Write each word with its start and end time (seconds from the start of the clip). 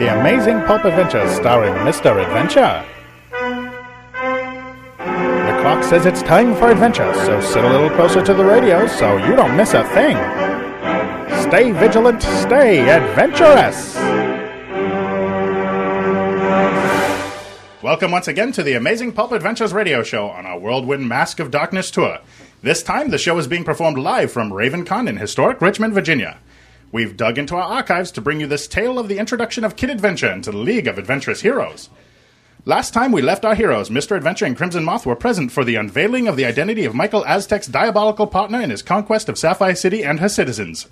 The 0.00 0.18
Amazing 0.18 0.62
Pulp 0.62 0.86
Adventures 0.86 1.30
starring 1.30 1.74
Mr. 1.84 2.24
Adventure. 2.24 2.82
The 5.44 5.60
clock 5.60 5.84
says 5.84 6.06
it's 6.06 6.22
time 6.22 6.56
for 6.56 6.70
adventure, 6.70 7.12
so 7.26 7.38
sit 7.42 7.62
a 7.62 7.68
little 7.68 7.90
closer 7.90 8.24
to 8.24 8.32
the 8.32 8.42
radio 8.42 8.86
so 8.86 9.18
you 9.18 9.36
don't 9.36 9.54
miss 9.58 9.74
a 9.74 9.84
thing. 9.92 10.16
Stay 11.42 11.72
vigilant, 11.72 12.22
stay 12.22 12.88
adventurous! 12.88 13.94
Welcome 17.82 18.10
once 18.10 18.26
again 18.26 18.52
to 18.52 18.62
the 18.62 18.72
Amazing 18.72 19.12
Pulp 19.12 19.32
Adventures 19.32 19.74
radio 19.74 20.02
show 20.02 20.28
on 20.30 20.46
our 20.46 20.58
Whirlwind 20.58 21.10
Mask 21.10 21.40
of 21.40 21.50
Darkness 21.50 21.90
tour. 21.90 22.20
This 22.62 22.82
time, 22.82 23.10
the 23.10 23.18
show 23.18 23.36
is 23.36 23.46
being 23.46 23.64
performed 23.64 23.98
live 23.98 24.32
from 24.32 24.50
RavenCon 24.50 25.10
in 25.10 25.18
historic 25.18 25.60
Richmond, 25.60 25.92
Virginia. 25.92 26.38
We've 26.92 27.16
dug 27.16 27.38
into 27.38 27.54
our 27.54 27.62
archives 27.62 28.10
to 28.12 28.20
bring 28.20 28.40
you 28.40 28.46
this 28.46 28.66
tale 28.66 28.98
of 28.98 29.08
the 29.08 29.18
introduction 29.18 29.64
of 29.64 29.76
Kid 29.76 29.90
Adventure 29.90 30.30
into 30.30 30.50
the 30.50 30.58
League 30.58 30.88
of 30.88 30.98
Adventurous 30.98 31.42
Heroes. 31.42 31.88
Last 32.64 32.92
time 32.92 33.12
we 33.12 33.22
left 33.22 33.44
our 33.44 33.54
heroes, 33.54 33.88
Mr. 33.88 34.16
Adventure 34.16 34.44
and 34.44 34.56
Crimson 34.56 34.84
Moth 34.84 35.06
were 35.06 35.16
present 35.16 35.50
for 35.50 35.64
the 35.64 35.76
unveiling 35.76 36.28
of 36.28 36.36
the 36.36 36.44
identity 36.44 36.84
of 36.84 36.94
Michael 36.94 37.24
Aztec's 37.24 37.68
diabolical 37.68 38.26
partner 38.26 38.60
in 38.60 38.70
his 38.70 38.82
conquest 38.82 39.28
of 39.28 39.38
Sapphire 39.38 39.74
City 39.74 40.04
and 40.04 40.20
her 40.20 40.28
citizens. 40.28 40.86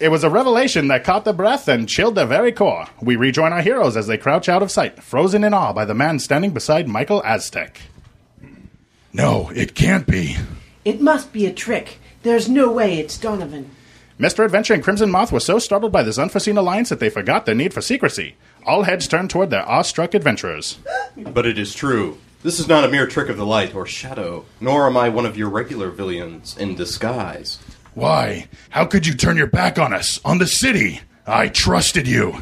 It 0.00 0.10
was 0.10 0.24
a 0.24 0.30
revelation 0.30 0.88
that 0.88 1.04
caught 1.04 1.24
the 1.24 1.32
breath 1.32 1.68
and 1.68 1.88
chilled 1.88 2.14
their 2.14 2.26
very 2.26 2.52
core. 2.52 2.86
We 3.00 3.16
rejoin 3.16 3.52
our 3.52 3.62
heroes 3.62 3.96
as 3.96 4.06
they 4.06 4.18
crouch 4.18 4.48
out 4.48 4.62
of 4.62 4.70
sight, 4.70 5.02
frozen 5.02 5.44
in 5.44 5.54
awe 5.54 5.72
by 5.72 5.84
the 5.84 5.94
man 5.94 6.18
standing 6.18 6.50
beside 6.50 6.88
Michael 6.88 7.22
Aztec. 7.24 7.80
No, 9.12 9.50
it 9.54 9.74
can't 9.74 10.06
be. 10.06 10.36
It 10.84 11.00
must 11.00 11.32
be 11.32 11.46
a 11.46 11.52
trick. 11.52 11.98
There's 12.22 12.48
no 12.48 12.70
way 12.72 12.98
it's 12.98 13.18
Donovan. 13.18 13.70
Mr. 14.20 14.44
Adventure 14.44 14.74
and 14.74 14.82
Crimson 14.82 15.10
Moth 15.10 15.32
were 15.32 15.40
so 15.40 15.58
startled 15.58 15.92
by 15.92 16.02
this 16.02 16.18
unforeseen 16.18 16.58
alliance 16.58 16.90
that 16.90 17.00
they 17.00 17.08
forgot 17.08 17.46
their 17.46 17.54
need 17.54 17.72
for 17.72 17.80
secrecy. 17.80 18.34
All 18.66 18.82
heads 18.82 19.08
turned 19.08 19.30
toward 19.30 19.48
their 19.48 19.66
awestruck 19.66 20.12
adventurers. 20.12 20.78
But 21.16 21.46
it 21.46 21.58
is 21.58 21.74
true. 21.74 22.18
This 22.42 22.60
is 22.60 22.68
not 22.68 22.84
a 22.84 22.90
mere 22.90 23.06
trick 23.06 23.30
of 23.30 23.38
the 23.38 23.46
light 23.46 23.74
or 23.74 23.86
shadow, 23.86 24.44
nor 24.60 24.86
am 24.86 24.98
I 24.98 25.08
one 25.08 25.24
of 25.24 25.38
your 25.38 25.48
regular 25.48 25.88
villains 25.88 26.54
in 26.58 26.74
disguise. 26.74 27.60
Why? 27.94 28.48
How 28.68 28.84
could 28.84 29.06
you 29.06 29.14
turn 29.14 29.38
your 29.38 29.46
back 29.46 29.78
on 29.78 29.94
us, 29.94 30.20
on 30.22 30.36
the 30.36 30.46
city? 30.46 31.00
I 31.26 31.48
trusted 31.48 32.06
you. 32.06 32.36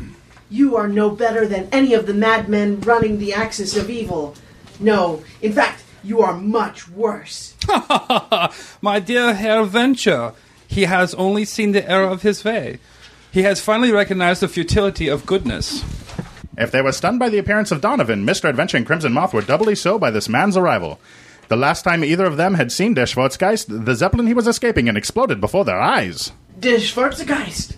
You 0.50 0.76
are 0.76 0.88
no 0.88 1.10
better 1.10 1.46
than 1.46 1.68
any 1.70 1.94
of 1.94 2.08
the 2.08 2.14
madmen 2.14 2.80
running 2.80 3.20
the 3.20 3.34
axis 3.34 3.76
of 3.76 3.88
evil. 3.88 4.34
No, 4.80 5.22
in 5.40 5.52
fact, 5.52 5.84
you 6.02 6.22
are 6.22 6.36
much 6.36 6.88
worse. 6.88 7.54
My 8.82 8.98
dear 8.98 9.34
Herr 9.34 9.62
Venture, 9.62 10.32
he 10.68 10.84
has 10.84 11.14
only 11.14 11.44
seen 11.44 11.72
the 11.72 11.90
error 11.90 12.06
of 12.06 12.22
his 12.22 12.44
way. 12.44 12.78
He 13.32 13.42
has 13.42 13.60
finally 13.60 13.90
recognized 13.90 14.42
the 14.42 14.48
futility 14.48 15.08
of 15.08 15.26
goodness. 15.26 15.82
If 16.56 16.70
they 16.70 16.82
were 16.82 16.92
stunned 16.92 17.18
by 17.18 17.30
the 17.30 17.38
appearance 17.38 17.72
of 17.72 17.80
Donovan, 17.80 18.26
Mr. 18.26 18.48
Adventure 18.48 18.76
and 18.76 18.86
Crimson 18.86 19.12
Moth 19.12 19.32
were 19.32 19.42
doubly 19.42 19.74
so 19.74 19.98
by 19.98 20.10
this 20.10 20.28
man's 20.28 20.56
arrival. 20.56 21.00
The 21.48 21.56
last 21.56 21.82
time 21.82 22.04
either 22.04 22.26
of 22.26 22.36
them 22.36 22.54
had 22.54 22.70
seen 22.70 22.94
Der 22.94 23.06
Schwarzgeist, 23.06 23.84
the 23.86 23.94
zeppelin 23.94 24.26
he 24.26 24.34
was 24.34 24.46
escaping 24.46 24.88
and 24.88 24.98
exploded 24.98 25.40
before 25.40 25.64
their 25.64 25.80
eyes. 25.80 26.32
Der 26.60 26.78
Schwarzgeist. 26.78 27.76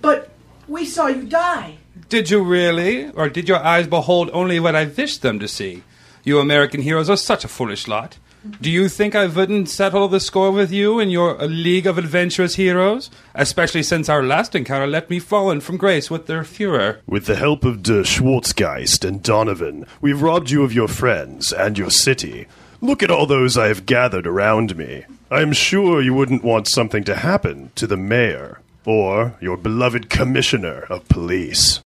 But 0.00 0.30
we 0.66 0.86
saw 0.86 1.08
you 1.08 1.24
die. 1.24 1.76
Did 2.08 2.30
you 2.30 2.42
really? 2.42 3.10
Or 3.10 3.28
did 3.28 3.48
your 3.48 3.62
eyes 3.62 3.86
behold 3.86 4.30
only 4.32 4.58
what 4.58 4.74
I 4.74 4.86
wished 4.86 5.20
them 5.20 5.38
to 5.40 5.46
see? 5.48 5.82
You 6.24 6.38
American 6.38 6.80
heroes 6.80 7.10
are 7.10 7.16
such 7.16 7.44
a 7.44 7.48
foolish 7.48 7.86
lot. 7.86 8.16
Do 8.42 8.70
you 8.70 8.88
think 8.88 9.14
I 9.14 9.26
wouldn't 9.26 9.68
settle 9.68 10.08
the 10.08 10.18
score 10.18 10.50
with 10.50 10.72
you 10.72 10.98
in 10.98 11.10
your 11.10 11.36
League 11.46 11.86
of 11.86 11.98
Adventurous 11.98 12.54
Heroes? 12.54 13.10
Especially 13.34 13.82
since 13.82 14.08
our 14.08 14.22
last 14.22 14.54
encounter 14.54 14.86
let 14.86 15.10
me 15.10 15.18
fallen 15.18 15.60
from 15.60 15.76
grace 15.76 16.10
with 16.10 16.26
their 16.26 16.42
Fuhrer. 16.42 17.00
With 17.06 17.26
the 17.26 17.36
help 17.36 17.64
of 17.64 17.82
Der 17.82 18.02
Schwarzgeist 18.02 19.06
and 19.06 19.22
Donovan, 19.22 19.84
we've 20.00 20.22
robbed 20.22 20.50
you 20.50 20.62
of 20.62 20.72
your 20.72 20.88
friends 20.88 21.52
and 21.52 21.76
your 21.76 21.90
city. 21.90 22.46
Look 22.80 23.02
at 23.02 23.10
all 23.10 23.26
those 23.26 23.58
I 23.58 23.68
have 23.68 23.84
gathered 23.84 24.26
around 24.26 24.74
me. 24.74 25.04
I 25.30 25.42
am 25.42 25.52
sure 25.52 26.00
you 26.00 26.14
wouldn't 26.14 26.42
want 26.42 26.66
something 26.66 27.04
to 27.04 27.16
happen 27.16 27.72
to 27.74 27.86
the 27.86 27.98
mayor 27.98 28.60
or 28.86 29.36
your 29.42 29.58
beloved 29.58 30.08
commissioner 30.08 30.86
of 30.88 31.06
police. 31.08 31.82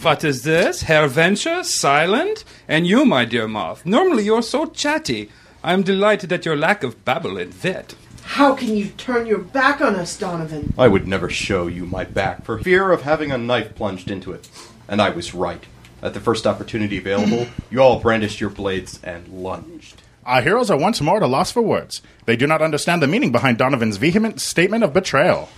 What 0.00 0.22
is 0.22 0.44
this? 0.44 0.82
Herr 0.82 1.08
Venture? 1.08 1.64
Silent? 1.64 2.44
And 2.68 2.86
you, 2.86 3.04
my 3.04 3.24
dear 3.24 3.48
Moth. 3.48 3.84
Normally 3.84 4.24
you're 4.24 4.42
so 4.42 4.66
chatty. 4.66 5.28
I 5.62 5.72
am 5.72 5.82
delighted 5.82 6.32
at 6.32 6.44
your 6.44 6.56
lack 6.56 6.84
of 6.84 7.04
babble 7.04 7.36
and 7.36 7.52
wit. 7.62 7.96
How 8.22 8.54
can 8.54 8.76
you 8.76 8.88
turn 8.90 9.26
your 9.26 9.38
back 9.38 9.80
on 9.80 9.96
us, 9.96 10.16
Donovan? 10.16 10.72
I 10.78 10.86
would 10.86 11.08
never 11.08 11.28
show 11.28 11.66
you 11.66 11.84
my 11.84 12.04
back 12.04 12.44
for 12.44 12.62
fear 12.62 12.92
of 12.92 13.02
having 13.02 13.32
a 13.32 13.38
knife 13.38 13.74
plunged 13.74 14.10
into 14.10 14.32
it. 14.32 14.48
And 14.86 15.02
I 15.02 15.10
was 15.10 15.34
right. 15.34 15.64
At 16.00 16.14
the 16.14 16.20
first 16.20 16.46
opportunity 16.46 16.98
available, 16.98 17.48
you 17.70 17.80
all 17.80 17.98
brandished 17.98 18.40
your 18.40 18.50
blades 18.50 19.00
and 19.02 19.26
lunged. 19.28 20.02
Our 20.24 20.42
heroes 20.42 20.70
are 20.70 20.78
once 20.78 21.00
more 21.00 21.16
at 21.16 21.22
a 21.22 21.26
loss 21.26 21.50
for 21.50 21.62
words. 21.62 22.02
They 22.26 22.36
do 22.36 22.46
not 22.46 22.62
understand 22.62 23.02
the 23.02 23.08
meaning 23.08 23.32
behind 23.32 23.58
Donovan's 23.58 23.96
vehement 23.96 24.40
statement 24.40 24.84
of 24.84 24.92
betrayal. 24.92 25.48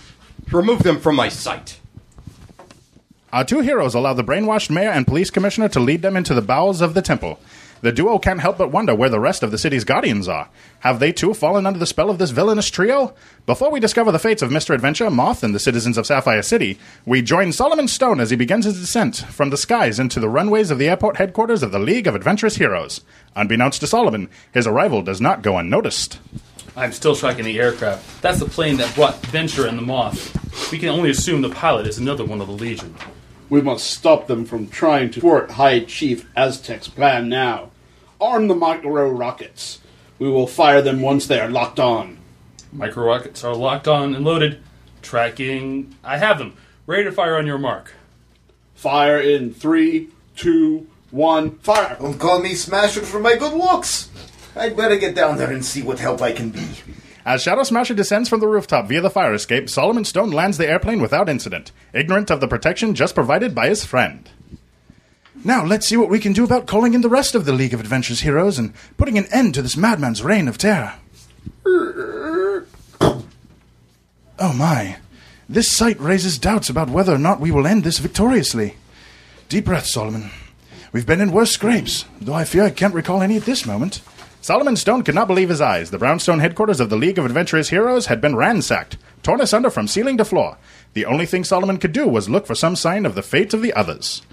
Remove 0.51 0.81
them 0.83 0.99
from 0.99 1.15
my 1.15 1.29
sight. 1.29 1.79
Our 3.33 3.43
two 3.45 3.59
heroes 3.59 3.93
allow 3.93 4.13
the 4.13 4.23
brainwashed 4.23 4.69
mayor 4.69 4.89
and 4.89 5.05
police 5.05 5.29
commissioner 5.29 5.69
to 5.69 5.79
lead 5.79 6.01
them 6.01 6.17
into 6.17 6.33
the 6.33 6.41
bowels 6.41 6.81
of 6.81 6.93
the 6.93 7.01
temple. 7.01 7.39
The 7.81 7.91
duo 7.91 8.19
can't 8.19 8.41
help 8.41 8.59
but 8.59 8.71
wonder 8.71 8.93
where 8.93 9.09
the 9.09 9.19
rest 9.19 9.41
of 9.41 9.49
the 9.49 9.57
city's 9.57 9.83
guardians 9.83 10.27
are. 10.27 10.49
Have 10.81 10.99
they 10.99 11.11
too 11.11 11.33
fallen 11.33 11.65
under 11.65 11.79
the 11.79 11.87
spell 11.87 12.11
of 12.11 12.19
this 12.19 12.29
villainous 12.29 12.69
trio? 12.69 13.15
Before 13.47 13.71
we 13.71 13.79
discover 13.79 14.11
the 14.11 14.19
fates 14.19 14.43
of 14.43 14.51
Mr. 14.51 14.75
Adventure, 14.75 15.09
Moth, 15.09 15.43
and 15.43 15.55
the 15.55 15.59
citizens 15.59 15.97
of 15.97 16.05
Sapphire 16.05 16.43
City, 16.43 16.77
we 17.07 17.23
join 17.23 17.51
Solomon 17.51 17.87
Stone 17.87 18.19
as 18.19 18.29
he 18.29 18.35
begins 18.35 18.65
his 18.65 18.79
descent 18.79 19.17
from 19.17 19.49
the 19.49 19.57
skies 19.57 19.99
into 19.99 20.19
the 20.19 20.29
runways 20.29 20.69
of 20.69 20.77
the 20.77 20.89
airport 20.89 21.17
headquarters 21.17 21.63
of 21.63 21.71
the 21.71 21.79
League 21.79 22.05
of 22.05 22.13
Adventurous 22.13 22.57
Heroes. 22.57 23.01
Unbeknownst 23.35 23.79
to 23.79 23.87
Solomon, 23.87 24.29
his 24.53 24.67
arrival 24.67 25.01
does 25.01 25.19
not 25.19 25.41
go 25.41 25.57
unnoticed. 25.57 26.19
I'm 26.77 26.91
still 26.91 27.15
tracking 27.15 27.45
the 27.45 27.59
aircraft. 27.59 28.21
That's 28.21 28.39
the 28.39 28.45
plane 28.45 28.77
that 28.77 28.93
brought 28.93 29.17
Venture 29.25 29.65
and 29.65 29.77
the 29.77 29.81
Moth. 29.81 30.71
We 30.71 30.77
can 30.77 30.89
only 30.89 31.09
assume 31.09 31.41
the 31.41 31.49
pilot 31.49 31.87
is 31.87 31.97
another 31.97 32.23
one 32.23 32.41
of 32.41 32.47
the 32.47 32.53
Legion. 32.53 32.95
We 33.49 33.59
must 33.59 33.89
stop 33.89 34.27
them 34.27 34.45
from 34.45 34.69
trying 34.69 35.11
to 35.11 35.19
thwart 35.19 35.51
High 35.51 35.81
Chief 35.81 36.25
Aztec's 36.35 36.87
plan 36.87 37.27
now. 37.27 37.70
Arm 38.21 38.47
the 38.47 38.55
micro 38.55 39.09
rockets. 39.09 39.79
We 40.19 40.29
will 40.29 40.45
fire 40.45 40.83
them 40.83 41.01
once 41.01 41.25
they 41.25 41.39
are 41.39 41.49
locked 41.49 41.79
on. 41.79 42.19
Micro 42.71 43.03
rockets 43.03 43.43
are 43.43 43.55
locked 43.55 43.87
on 43.87 44.13
and 44.13 44.23
loaded. 44.23 44.61
Tracking. 45.01 45.95
I 46.03 46.17
have 46.17 46.37
them. 46.37 46.55
Ready 46.85 47.05
to 47.05 47.11
fire 47.11 47.35
on 47.35 47.47
your 47.47 47.57
mark. 47.57 47.93
Fire 48.75 49.19
in 49.19 49.53
three, 49.53 50.09
two, 50.35 50.87
one, 51.09 51.57
fire! 51.57 51.97
Don't 51.99 52.19
call 52.19 52.39
me 52.39 52.53
Smasher 52.53 53.01
for 53.01 53.19
my 53.19 53.35
good 53.35 53.53
looks. 53.53 54.09
I'd 54.55 54.77
better 54.77 54.97
get 54.97 55.15
down 55.15 55.37
there 55.37 55.51
and 55.51 55.65
see 55.65 55.81
what 55.81 55.99
help 55.99 56.21
I 56.21 56.31
can 56.31 56.51
be. 56.51 56.67
As 57.25 57.41
Shadow 57.41 57.63
Smasher 57.63 57.93
descends 57.93 58.29
from 58.29 58.39
the 58.39 58.47
rooftop 58.47 58.87
via 58.87 59.01
the 59.01 59.09
fire 59.09 59.33
escape, 59.33 59.69
Solomon 59.69 60.05
Stone 60.05 60.31
lands 60.31 60.57
the 60.57 60.67
airplane 60.67 61.01
without 61.01 61.29
incident, 61.29 61.71
ignorant 61.93 62.31
of 62.31 62.39
the 62.39 62.47
protection 62.47 62.95
just 62.95 63.15
provided 63.15 63.53
by 63.53 63.67
his 63.67 63.85
friend. 63.85 64.29
Now, 65.43 65.65
let's 65.65 65.87
see 65.87 65.97
what 65.97 66.09
we 66.09 66.19
can 66.19 66.33
do 66.33 66.43
about 66.43 66.67
calling 66.67 66.93
in 66.93 67.01
the 67.01 67.09
rest 67.09 67.33
of 67.33 67.45
the 67.45 67.53
League 67.53 67.73
of 67.73 67.79
Adventures 67.79 68.21
heroes 68.21 68.59
and 68.59 68.73
putting 68.97 69.17
an 69.17 69.25
end 69.31 69.55
to 69.55 69.61
this 69.61 69.75
madman's 69.77 70.23
reign 70.23 70.47
of 70.47 70.57
terror. 70.57 70.93
Oh 74.43 74.53
my. 74.53 74.97
This 75.47 75.69
sight 75.69 75.99
raises 75.99 76.39
doubts 76.39 76.67
about 76.67 76.89
whether 76.89 77.13
or 77.13 77.19
not 77.19 77.39
we 77.39 77.51
will 77.51 77.67
end 77.67 77.83
this 77.83 77.99
victoriously. 77.99 78.75
Deep 79.49 79.65
breath, 79.65 79.85
Solomon. 79.85 80.31
We've 80.91 81.05
been 81.05 81.21
in 81.21 81.31
worse 81.31 81.51
scrapes, 81.51 82.05
though 82.19 82.33
I 82.33 82.43
fear 82.43 82.63
I 82.63 82.71
can't 82.71 82.95
recall 82.95 83.21
any 83.21 83.37
at 83.37 83.43
this 83.43 83.67
moment. 83.67 84.01
Solomon 84.41 84.75
Stone 84.75 85.03
could 85.03 85.13
not 85.13 85.27
believe 85.27 85.49
his 85.49 85.61
eyes. 85.61 85.91
The 85.91 85.99
brownstone 85.99 86.39
headquarters 86.39 86.79
of 86.79 86.89
the 86.89 86.95
League 86.95 87.19
of 87.19 87.25
Adventurous 87.25 87.69
Heroes 87.69 88.07
had 88.07 88.19
been 88.19 88.35
ransacked, 88.35 88.97
torn 89.21 89.39
asunder 89.41 89.69
from 89.69 89.87
ceiling 89.87 90.17
to 90.17 90.25
floor. 90.25 90.57
The 90.93 91.05
only 91.05 91.27
thing 91.27 91.43
Solomon 91.43 91.77
could 91.77 91.93
do 91.93 92.07
was 92.07 92.27
look 92.27 92.47
for 92.47 92.55
some 92.55 92.75
sign 92.75 93.05
of 93.05 93.13
the 93.13 93.21
fate 93.21 93.53
of 93.53 93.61
the 93.61 93.73
others. 93.73 94.23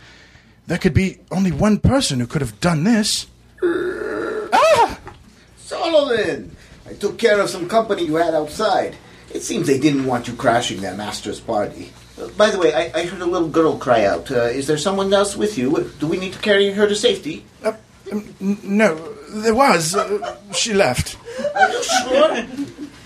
There 0.69 0.77
could 0.77 0.93
be 0.93 1.17
only 1.31 1.51
one 1.51 1.79
person 1.79 2.21
who 2.21 2.27
could 2.27 2.43
have 2.43 2.61
done 2.61 2.85
this. 2.85 3.27
Ah! 4.53 4.99
Solomon! 5.57 6.55
I 6.87 6.93
took 6.93 7.17
care 7.17 7.41
of 7.41 7.49
some 7.49 7.67
company 7.71 8.05
you 8.05 8.17
had 8.17 8.35
outside. 8.35 8.95
It 9.33 9.43
seems 9.43 9.67
they 9.67 9.81
didn't 9.81 10.05
want 10.05 10.29
you 10.29 10.35
crashing 10.35 10.83
their 10.83 10.95
master's 10.95 11.41
party. 11.41 11.91
Uh, 12.21 12.29
by 12.37 12.51
the 12.51 12.59
way, 12.59 12.75
I, 12.75 12.93
I 12.95 13.07
heard 13.07 13.23
a 13.23 13.25
little 13.25 13.49
girl 13.49 13.79
cry 13.79 14.05
out. 14.05 14.31
Uh, 14.31 14.43
is 14.43 14.67
there 14.67 14.77
someone 14.77 15.11
else 15.15 15.39
with 15.39 15.57
you? 15.57 15.91
Do 16.01 16.07
we 16.07 16.19
need 16.19 16.35
to 16.35 16.39
carry 16.39 16.71
her 16.71 16.87
to 16.87 16.95
safety? 16.95 17.47
Uh, 17.65 17.73
um, 18.13 18.35
n- 18.39 18.59
no, 18.63 18.95
there 19.31 19.55
was. 19.55 19.95
Uh, 19.97 20.37
she 20.53 20.75
left. 20.75 21.17
Are 21.55 21.71
you 21.71 21.83
sure? 21.83 22.47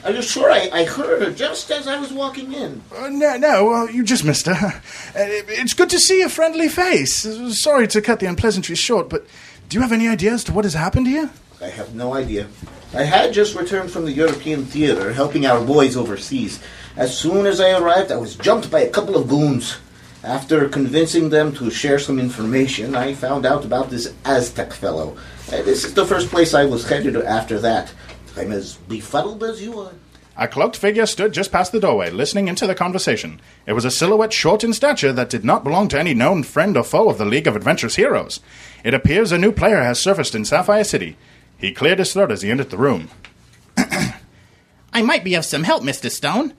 Are 0.05 0.11
you 0.11 0.23
sure? 0.23 0.51
I, 0.51 0.69
I 0.73 0.85
heard 0.85 1.23
her 1.23 1.31
just 1.31 1.71
as 1.71 1.87
I 1.87 1.99
was 2.01 2.13
walking 2.13 2.53
in. 2.53 2.83
Uh, 2.95 3.09
no, 3.09 3.37
no, 3.37 3.65
well, 3.67 3.91
you 3.91 4.03
just 4.03 4.25
missed 4.25 4.47
her. 4.47 4.53
Uh, 4.53 4.81
it's 5.15 5.75
good 5.75 5.91
to 5.91 5.99
see 5.99 6.23
a 6.23 6.29
friendly 6.29 6.69
face. 6.69 7.23
Sorry 7.61 7.87
to 7.89 8.03
cut 8.03 8.19
the 8.19 8.27
unpleasantries 8.27 8.79
short, 8.81 9.09
but 9.09 9.27
do 9.69 9.77
you 9.77 9.83
have 9.83 9.93
any 9.93 10.09
idea 10.09 10.33
as 10.33 10.43
to 10.45 10.53
what 10.53 10.65
has 10.65 10.75
happened 10.75 11.07
here? 11.07 11.31
I 11.61 11.69
have 11.69 11.95
no 11.95 12.15
idea. 12.15 12.49
I 12.95 13.05
had 13.05 13.33
just 13.33 13.55
returned 13.55 13.91
from 13.91 14.05
the 14.05 14.13
European 14.13 14.65
theater, 14.65 15.13
helping 15.13 15.47
our 15.47 15.65
boys 15.65 15.97
overseas. 15.97 16.61
As 16.97 17.17
soon 17.17 17.47
as 17.47 17.61
I 17.61 17.79
arrived, 17.79 18.11
I 18.11 18.17
was 18.17 18.35
jumped 18.35 18.71
by 18.71 18.81
a 18.81 18.91
couple 18.91 19.17
of 19.17 19.29
goons. 19.29 19.79
After 20.25 20.69
convincing 20.69 21.31
them 21.31 21.53
to 21.55 21.71
share 21.71 21.99
some 21.99 22.19
information, 22.19 22.95
I 22.95 23.15
found 23.15 23.47
out 23.47 23.65
about 23.65 23.91
this 23.91 24.13
Aztec 24.25 24.73
fellow. 24.73 25.17
Uh, 25.49 25.63
this 25.63 25.85
is 25.85 25.95
the 25.95 26.07
first 26.07 26.29
place 26.29 26.55
I 26.55 26.65
was 26.65 26.89
headed 26.89 27.17
after 27.17 27.59
that. 27.61 27.93
I'm 28.37 28.53
as 28.53 28.77
befuddled 28.77 29.43
as 29.45 29.63
you 29.63 29.79
are. 29.81 29.93
A 30.37 30.49
cloaked 30.49 30.77
figure 30.77 31.05
stood 31.05 31.33
just 31.33 31.53
past 31.53 31.73
the 31.73 31.81
doorway, 31.81 32.11
listening 32.11 32.49
into 32.49 32.67
the 32.67 32.75
conversation. 32.75 33.41
It 33.67 33.75
was 33.75 33.85
a 33.85 33.91
silhouette 33.91 34.33
short 34.33 34.65
in 34.65 34.73
stature 34.73 35.13
that 35.13 35.29
did 35.29 35.45
not 35.45 35.63
belong 35.63 35.89
to 35.89 35.99
any 35.99 36.15
known 36.15 36.43
friend 36.43 36.77
or 36.77 36.85
foe 36.85 37.11
of 37.11 37.19
the 37.19 37.27
League 37.27 37.47
of 37.47 37.55
Adventurous 37.55 37.97
Heroes. 37.97 38.41
It 38.83 38.95
appears 38.95 39.31
a 39.31 39.39
new 39.39 39.53
player 39.53 39.83
has 39.83 40.01
surfaced 40.01 40.35
in 40.35 40.47
Sapphire 40.47 40.85
City. 40.85 41.19
He 41.59 41.73
cleared 41.73 41.99
his 41.99 42.13
throat 42.15 42.33
as 42.33 42.41
he 42.41 42.51
entered 42.51 42.71
the 42.71 42.79
room. 42.79 43.11
I 43.77 45.03
might 45.03 45.23
be 45.23 45.35
of 45.35 45.45
some 45.45 45.65
help, 45.65 45.83
Mr. 45.83 46.11
Stone. 46.11 46.55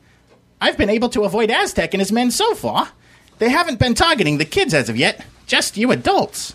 I've 0.61 0.77
been 0.77 0.89
able 0.89 1.09
to 1.09 1.23
avoid 1.23 1.49
Aztec 1.49 1.93
and 1.93 2.01
his 2.01 2.11
men 2.11 2.29
so 2.29 2.53
far. 2.53 2.89
They 3.39 3.49
haven't 3.49 3.79
been 3.79 3.95
targeting 3.95 4.37
the 4.37 4.45
kids 4.45 4.73
as 4.73 4.87
of 4.87 4.97
yet, 4.97 5.25
just 5.47 5.77
you 5.77 5.91
adults. 5.91 6.53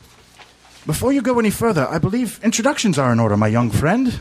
Before 0.86 1.12
you 1.12 1.20
go 1.20 1.38
any 1.38 1.50
further, 1.50 1.86
I 1.88 1.98
believe 1.98 2.40
introductions 2.42 2.98
are 2.98 3.12
in 3.12 3.20
order, 3.20 3.36
my 3.36 3.48
young 3.48 3.70
friend. 3.70 4.18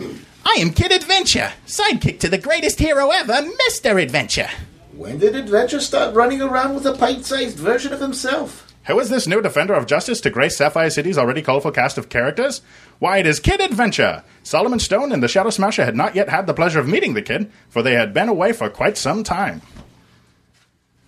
I 0.00 0.56
am 0.58 0.72
Kid 0.72 0.92
Adventure, 0.92 1.52
sidekick 1.66 2.20
to 2.20 2.28
the 2.28 2.38
greatest 2.38 2.78
hero 2.78 3.10
ever, 3.10 3.48
Mr. 3.68 4.02
Adventure. 4.02 4.48
When 4.92 5.18
did 5.18 5.34
Adventure 5.34 5.80
start 5.80 6.14
running 6.14 6.40
around 6.40 6.74
with 6.74 6.86
a 6.86 6.92
pint 6.92 7.24
sized 7.24 7.58
version 7.58 7.92
of 7.92 8.00
himself? 8.00 8.72
Who 8.86 8.98
is 9.00 9.08
this 9.08 9.26
new 9.26 9.40
defender 9.40 9.72
of 9.72 9.86
justice 9.86 10.20
to 10.22 10.30
grace 10.30 10.56
Sapphire 10.56 10.90
City's 10.90 11.16
already 11.16 11.42
colorful 11.42 11.70
cast 11.70 11.96
of 11.96 12.10
characters? 12.10 12.60
Why, 12.98 13.18
it 13.18 13.26
is 13.26 13.40
Kid 13.40 13.60
Adventure! 13.60 14.24
Solomon 14.42 14.78
Stone 14.78 15.10
and 15.10 15.22
the 15.22 15.28
Shadow 15.28 15.50
Smasher 15.50 15.84
had 15.84 15.96
not 15.96 16.14
yet 16.14 16.28
had 16.28 16.46
the 16.46 16.54
pleasure 16.54 16.80
of 16.80 16.88
meeting 16.88 17.14
the 17.14 17.22
kid, 17.22 17.50
for 17.70 17.82
they 17.82 17.94
had 17.94 18.12
been 18.12 18.28
away 18.28 18.52
for 18.52 18.68
quite 18.68 18.98
some 18.98 19.24
time. 19.24 19.62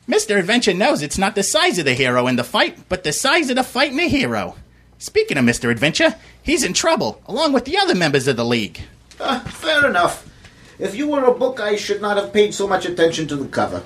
Mr. 0.08 0.38
Adventure 0.38 0.72
knows 0.72 1.02
it's 1.02 1.18
not 1.18 1.34
the 1.34 1.42
size 1.42 1.78
of 1.78 1.84
the 1.84 1.94
hero 1.94 2.26
in 2.28 2.36
the 2.36 2.44
fight, 2.44 2.88
but 2.88 3.04
the 3.04 3.12
size 3.12 3.50
of 3.50 3.56
the 3.56 3.62
fight 3.62 3.90
in 3.90 3.96
the 3.96 4.08
hero. 4.08 4.56
Speaking 4.98 5.36
of 5.36 5.44
Mr. 5.44 5.70
Adventure, 5.70 6.14
he's 6.42 6.64
in 6.64 6.72
trouble, 6.72 7.20
along 7.26 7.52
with 7.52 7.64
the 7.64 7.76
other 7.76 7.94
members 7.94 8.26
of 8.26 8.36
the 8.36 8.44
League. 8.44 8.80
Ah, 9.20 9.40
fair 9.46 9.86
enough. 9.86 10.28
If 10.78 10.94
you 10.94 11.08
were 11.08 11.24
a 11.24 11.34
book, 11.34 11.60
I 11.60 11.76
should 11.76 12.00
not 12.00 12.16
have 12.16 12.32
paid 12.32 12.54
so 12.54 12.66
much 12.66 12.86
attention 12.86 13.26
to 13.28 13.36
the 13.36 13.48
cover. 13.48 13.82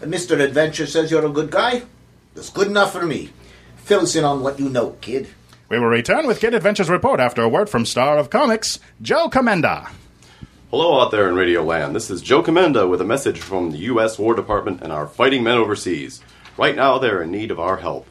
Mr. 0.00 0.40
Adventure 0.40 0.86
says 0.86 1.10
you're 1.10 1.26
a 1.26 1.30
good 1.30 1.50
guy. 1.50 1.82
That's 2.34 2.50
good 2.50 2.68
enough 2.68 2.92
for 2.92 3.04
me. 3.04 3.30
Fill 3.76 4.00
us 4.02 4.14
in 4.14 4.24
on 4.24 4.42
what 4.42 4.60
you 4.60 4.68
know, 4.68 4.90
kid. 5.00 5.28
We 5.68 5.78
will 5.78 5.86
return 5.86 6.26
with 6.26 6.40
Kid 6.40 6.54
Adventure's 6.54 6.88
report 6.88 7.20
after 7.20 7.42
a 7.42 7.48
word 7.48 7.68
from 7.68 7.84
star 7.84 8.16
of 8.16 8.30
comics, 8.30 8.78
Joe 9.02 9.28
Commenda. 9.28 9.90
Hello 10.70 11.00
out 11.00 11.10
there 11.10 11.28
in 11.28 11.34
Radio 11.34 11.62
Land. 11.62 11.94
This 11.96 12.10
is 12.10 12.22
Joe 12.22 12.42
Commenda 12.42 12.88
with 12.88 13.00
a 13.00 13.04
message 13.04 13.38
from 13.40 13.70
the 13.70 13.78
U.S. 13.78 14.18
War 14.18 14.34
Department 14.34 14.82
and 14.82 14.92
our 14.92 15.06
fighting 15.06 15.42
men 15.42 15.58
overseas. 15.58 16.20
Right 16.56 16.76
now, 16.76 16.98
they're 16.98 17.22
in 17.22 17.30
need 17.30 17.50
of 17.50 17.60
our 17.60 17.76
help. 17.78 18.06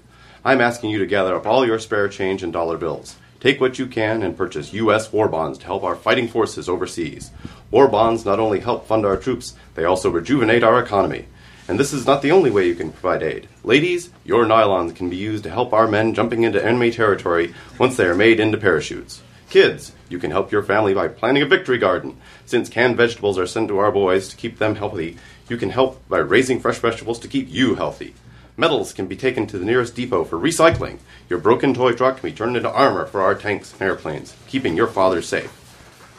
I'm 0.47 0.61
asking 0.61 0.91
you 0.91 0.99
to 0.99 1.05
gather 1.05 1.35
up 1.35 1.45
all 1.45 1.67
your 1.67 1.77
spare 1.77 2.07
change 2.07 2.41
and 2.41 2.53
dollar 2.53 2.77
bills. 2.77 3.17
Take 3.41 3.59
what 3.59 3.77
you 3.77 3.85
can 3.85 4.23
and 4.23 4.37
purchase 4.37 4.71
U.S. 4.71 5.11
war 5.11 5.27
bonds 5.27 5.59
to 5.59 5.65
help 5.65 5.83
our 5.83 5.97
fighting 5.97 6.29
forces 6.29 6.69
overseas. 6.69 7.31
War 7.69 7.89
bonds 7.89 8.23
not 8.23 8.39
only 8.39 8.61
help 8.61 8.87
fund 8.87 9.05
our 9.05 9.17
troops, 9.17 9.55
they 9.75 9.83
also 9.83 10.09
rejuvenate 10.09 10.63
our 10.63 10.81
economy. 10.81 11.25
And 11.67 11.77
this 11.77 11.91
is 11.91 12.05
not 12.05 12.21
the 12.21 12.31
only 12.31 12.49
way 12.49 12.65
you 12.65 12.75
can 12.75 12.93
provide 12.93 13.23
aid. 13.23 13.49
Ladies, 13.65 14.09
your 14.23 14.45
nylons 14.45 14.95
can 14.95 15.09
be 15.09 15.17
used 15.17 15.43
to 15.43 15.49
help 15.49 15.73
our 15.73 15.85
men 15.85 16.13
jumping 16.13 16.43
into 16.43 16.63
enemy 16.65 16.91
territory 16.91 17.53
once 17.77 17.97
they 17.97 18.05
are 18.05 18.15
made 18.15 18.39
into 18.39 18.57
parachutes. 18.57 19.21
Kids, 19.49 19.91
you 20.07 20.17
can 20.17 20.31
help 20.31 20.49
your 20.49 20.63
family 20.63 20.93
by 20.93 21.09
planting 21.09 21.43
a 21.43 21.45
victory 21.45 21.77
garden. 21.77 22.15
Since 22.45 22.69
canned 22.69 22.95
vegetables 22.95 23.37
are 23.37 23.47
sent 23.47 23.67
to 23.67 23.79
our 23.79 23.91
boys 23.91 24.29
to 24.29 24.37
keep 24.37 24.59
them 24.59 24.75
healthy, 24.75 25.17
you 25.49 25.57
can 25.57 25.71
help 25.71 26.07
by 26.07 26.19
raising 26.19 26.61
fresh 26.61 26.79
vegetables 26.79 27.19
to 27.19 27.27
keep 27.27 27.49
you 27.49 27.75
healthy. 27.75 28.13
Metals 28.59 28.91
can 28.91 29.05
be 29.05 29.15
taken 29.15 29.45
to 29.45 29.59
the 29.59 29.65
nearest 29.65 29.93
depot 29.93 30.23
for 30.23 30.39
recycling. 30.39 30.97
Your 31.29 31.37
broken 31.37 31.75
toy 31.75 31.93
truck 31.93 32.17
can 32.17 32.31
be 32.31 32.35
turned 32.35 32.57
into 32.57 32.71
armor 32.71 33.05
for 33.05 33.21
our 33.21 33.35
tanks 33.35 33.71
and 33.73 33.83
airplanes, 33.83 34.35
keeping 34.47 34.75
your 34.75 34.87
father 34.87 35.21
safe. 35.21 35.53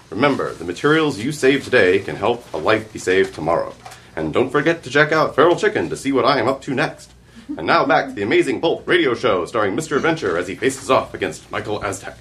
Remember, 0.09 0.55
the 0.55 0.65
materials 0.65 1.19
you 1.19 1.33
save 1.33 1.65
today 1.65 1.99
can 1.99 2.15
help 2.15 2.47
a 2.55 2.57
life 2.57 2.93
be 2.93 3.01
saved 3.01 3.35
tomorrow. 3.35 3.75
And 4.15 4.33
don't 4.33 4.51
forget 4.51 4.85
to 4.85 4.91
check 4.91 5.11
out 5.11 5.35
Feral 5.35 5.57
Chicken 5.57 5.91
to 5.91 5.97
see 5.97 6.13
what 6.13 6.25
I 6.25 6.39
am 6.39 6.47
up 6.47 6.63
to 6.63 6.75
next. 6.75 7.11
And 7.49 7.67
now 7.67 7.85
back 7.85 8.07
to 8.07 8.13
the 8.13 8.23
amazing 8.23 8.61
Pulp 8.61 8.87
radio 8.87 9.15
show 9.15 9.45
starring 9.45 9.75
Mr. 9.75 9.97
Adventure 9.97 10.39
as 10.39 10.47
he 10.47 10.55
faces 10.55 10.93
off 10.93 11.15
against 11.15 11.51
Michael 11.51 11.85
Aztec. 11.85 12.17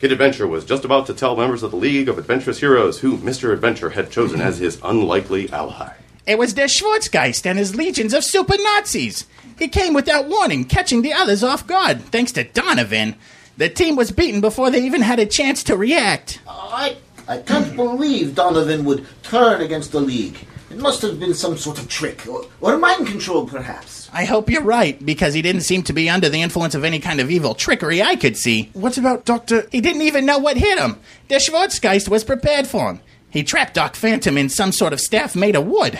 Kid 0.00 0.12
Adventure 0.12 0.46
was 0.46 0.66
just 0.66 0.84
about 0.84 1.06
to 1.06 1.14
tell 1.14 1.34
members 1.34 1.62
of 1.62 1.70
the 1.70 1.78
League 1.78 2.10
of 2.10 2.18
Adventurous 2.18 2.60
Heroes 2.60 3.00
who 3.00 3.16
Mr. 3.16 3.54
Adventure 3.54 3.90
had 3.90 4.10
chosen 4.10 4.42
as 4.42 4.58
his 4.58 4.78
unlikely 4.84 5.50
ally. 5.50 5.94
It 6.26 6.38
was 6.38 6.54
der 6.54 6.68
Schwarzgeist 6.68 7.46
and 7.46 7.58
his 7.58 7.74
legions 7.74 8.14
of 8.14 8.24
super 8.24 8.56
Nazis. 8.56 9.26
He 9.58 9.68
came 9.68 9.92
without 9.92 10.28
warning, 10.28 10.64
catching 10.64 11.02
the 11.02 11.12
others 11.12 11.42
off 11.42 11.66
guard, 11.66 12.00
thanks 12.06 12.32
to 12.32 12.44
Donovan. 12.44 13.16
The 13.56 13.68
team 13.68 13.96
was 13.96 14.12
beaten 14.12 14.40
before 14.40 14.70
they 14.70 14.84
even 14.84 15.02
had 15.02 15.18
a 15.18 15.26
chance 15.26 15.62
to 15.64 15.76
react. 15.76 16.40
I, 16.48 16.96
I 17.28 17.38
can't 17.38 17.74
believe 17.76 18.34
Donovan 18.34 18.84
would 18.84 19.06
turn 19.22 19.60
against 19.60 19.92
the 19.92 20.00
League. 20.00 20.46
It 20.70 20.78
must 20.78 21.02
have 21.02 21.20
been 21.20 21.34
some 21.34 21.58
sort 21.58 21.78
of 21.78 21.88
trick, 21.88 22.26
or, 22.26 22.46
or 22.62 22.78
mind 22.78 23.06
control, 23.06 23.46
perhaps. 23.46 24.08
I 24.12 24.24
hope 24.24 24.48
you're 24.48 24.62
right, 24.62 25.04
because 25.04 25.34
he 25.34 25.42
didn't 25.42 25.62
seem 25.62 25.82
to 25.82 25.92
be 25.92 26.08
under 26.08 26.30
the 26.30 26.40
influence 26.40 26.74
of 26.74 26.82
any 26.82 26.98
kind 26.98 27.20
of 27.20 27.30
evil 27.30 27.54
trickery 27.54 28.02
I 28.02 28.16
could 28.16 28.36
see. 28.38 28.70
What 28.72 28.96
about 28.96 29.26
Dr. 29.26 29.66
He 29.70 29.82
didn't 29.82 30.02
even 30.02 30.24
know 30.24 30.38
what 30.38 30.56
hit 30.56 30.78
him. 30.78 30.98
Der 31.28 31.38
Schwarzgeist 31.38 32.08
was 32.08 32.24
prepared 32.24 32.66
for 32.66 32.88
him. 32.88 33.00
He 33.28 33.42
trapped 33.42 33.74
Doc 33.74 33.96
Phantom 33.96 34.36
in 34.36 34.48
some 34.48 34.72
sort 34.72 34.92
of 34.92 35.00
staff 35.00 35.34
made 35.34 35.56
of 35.56 35.66
wood. 35.66 35.98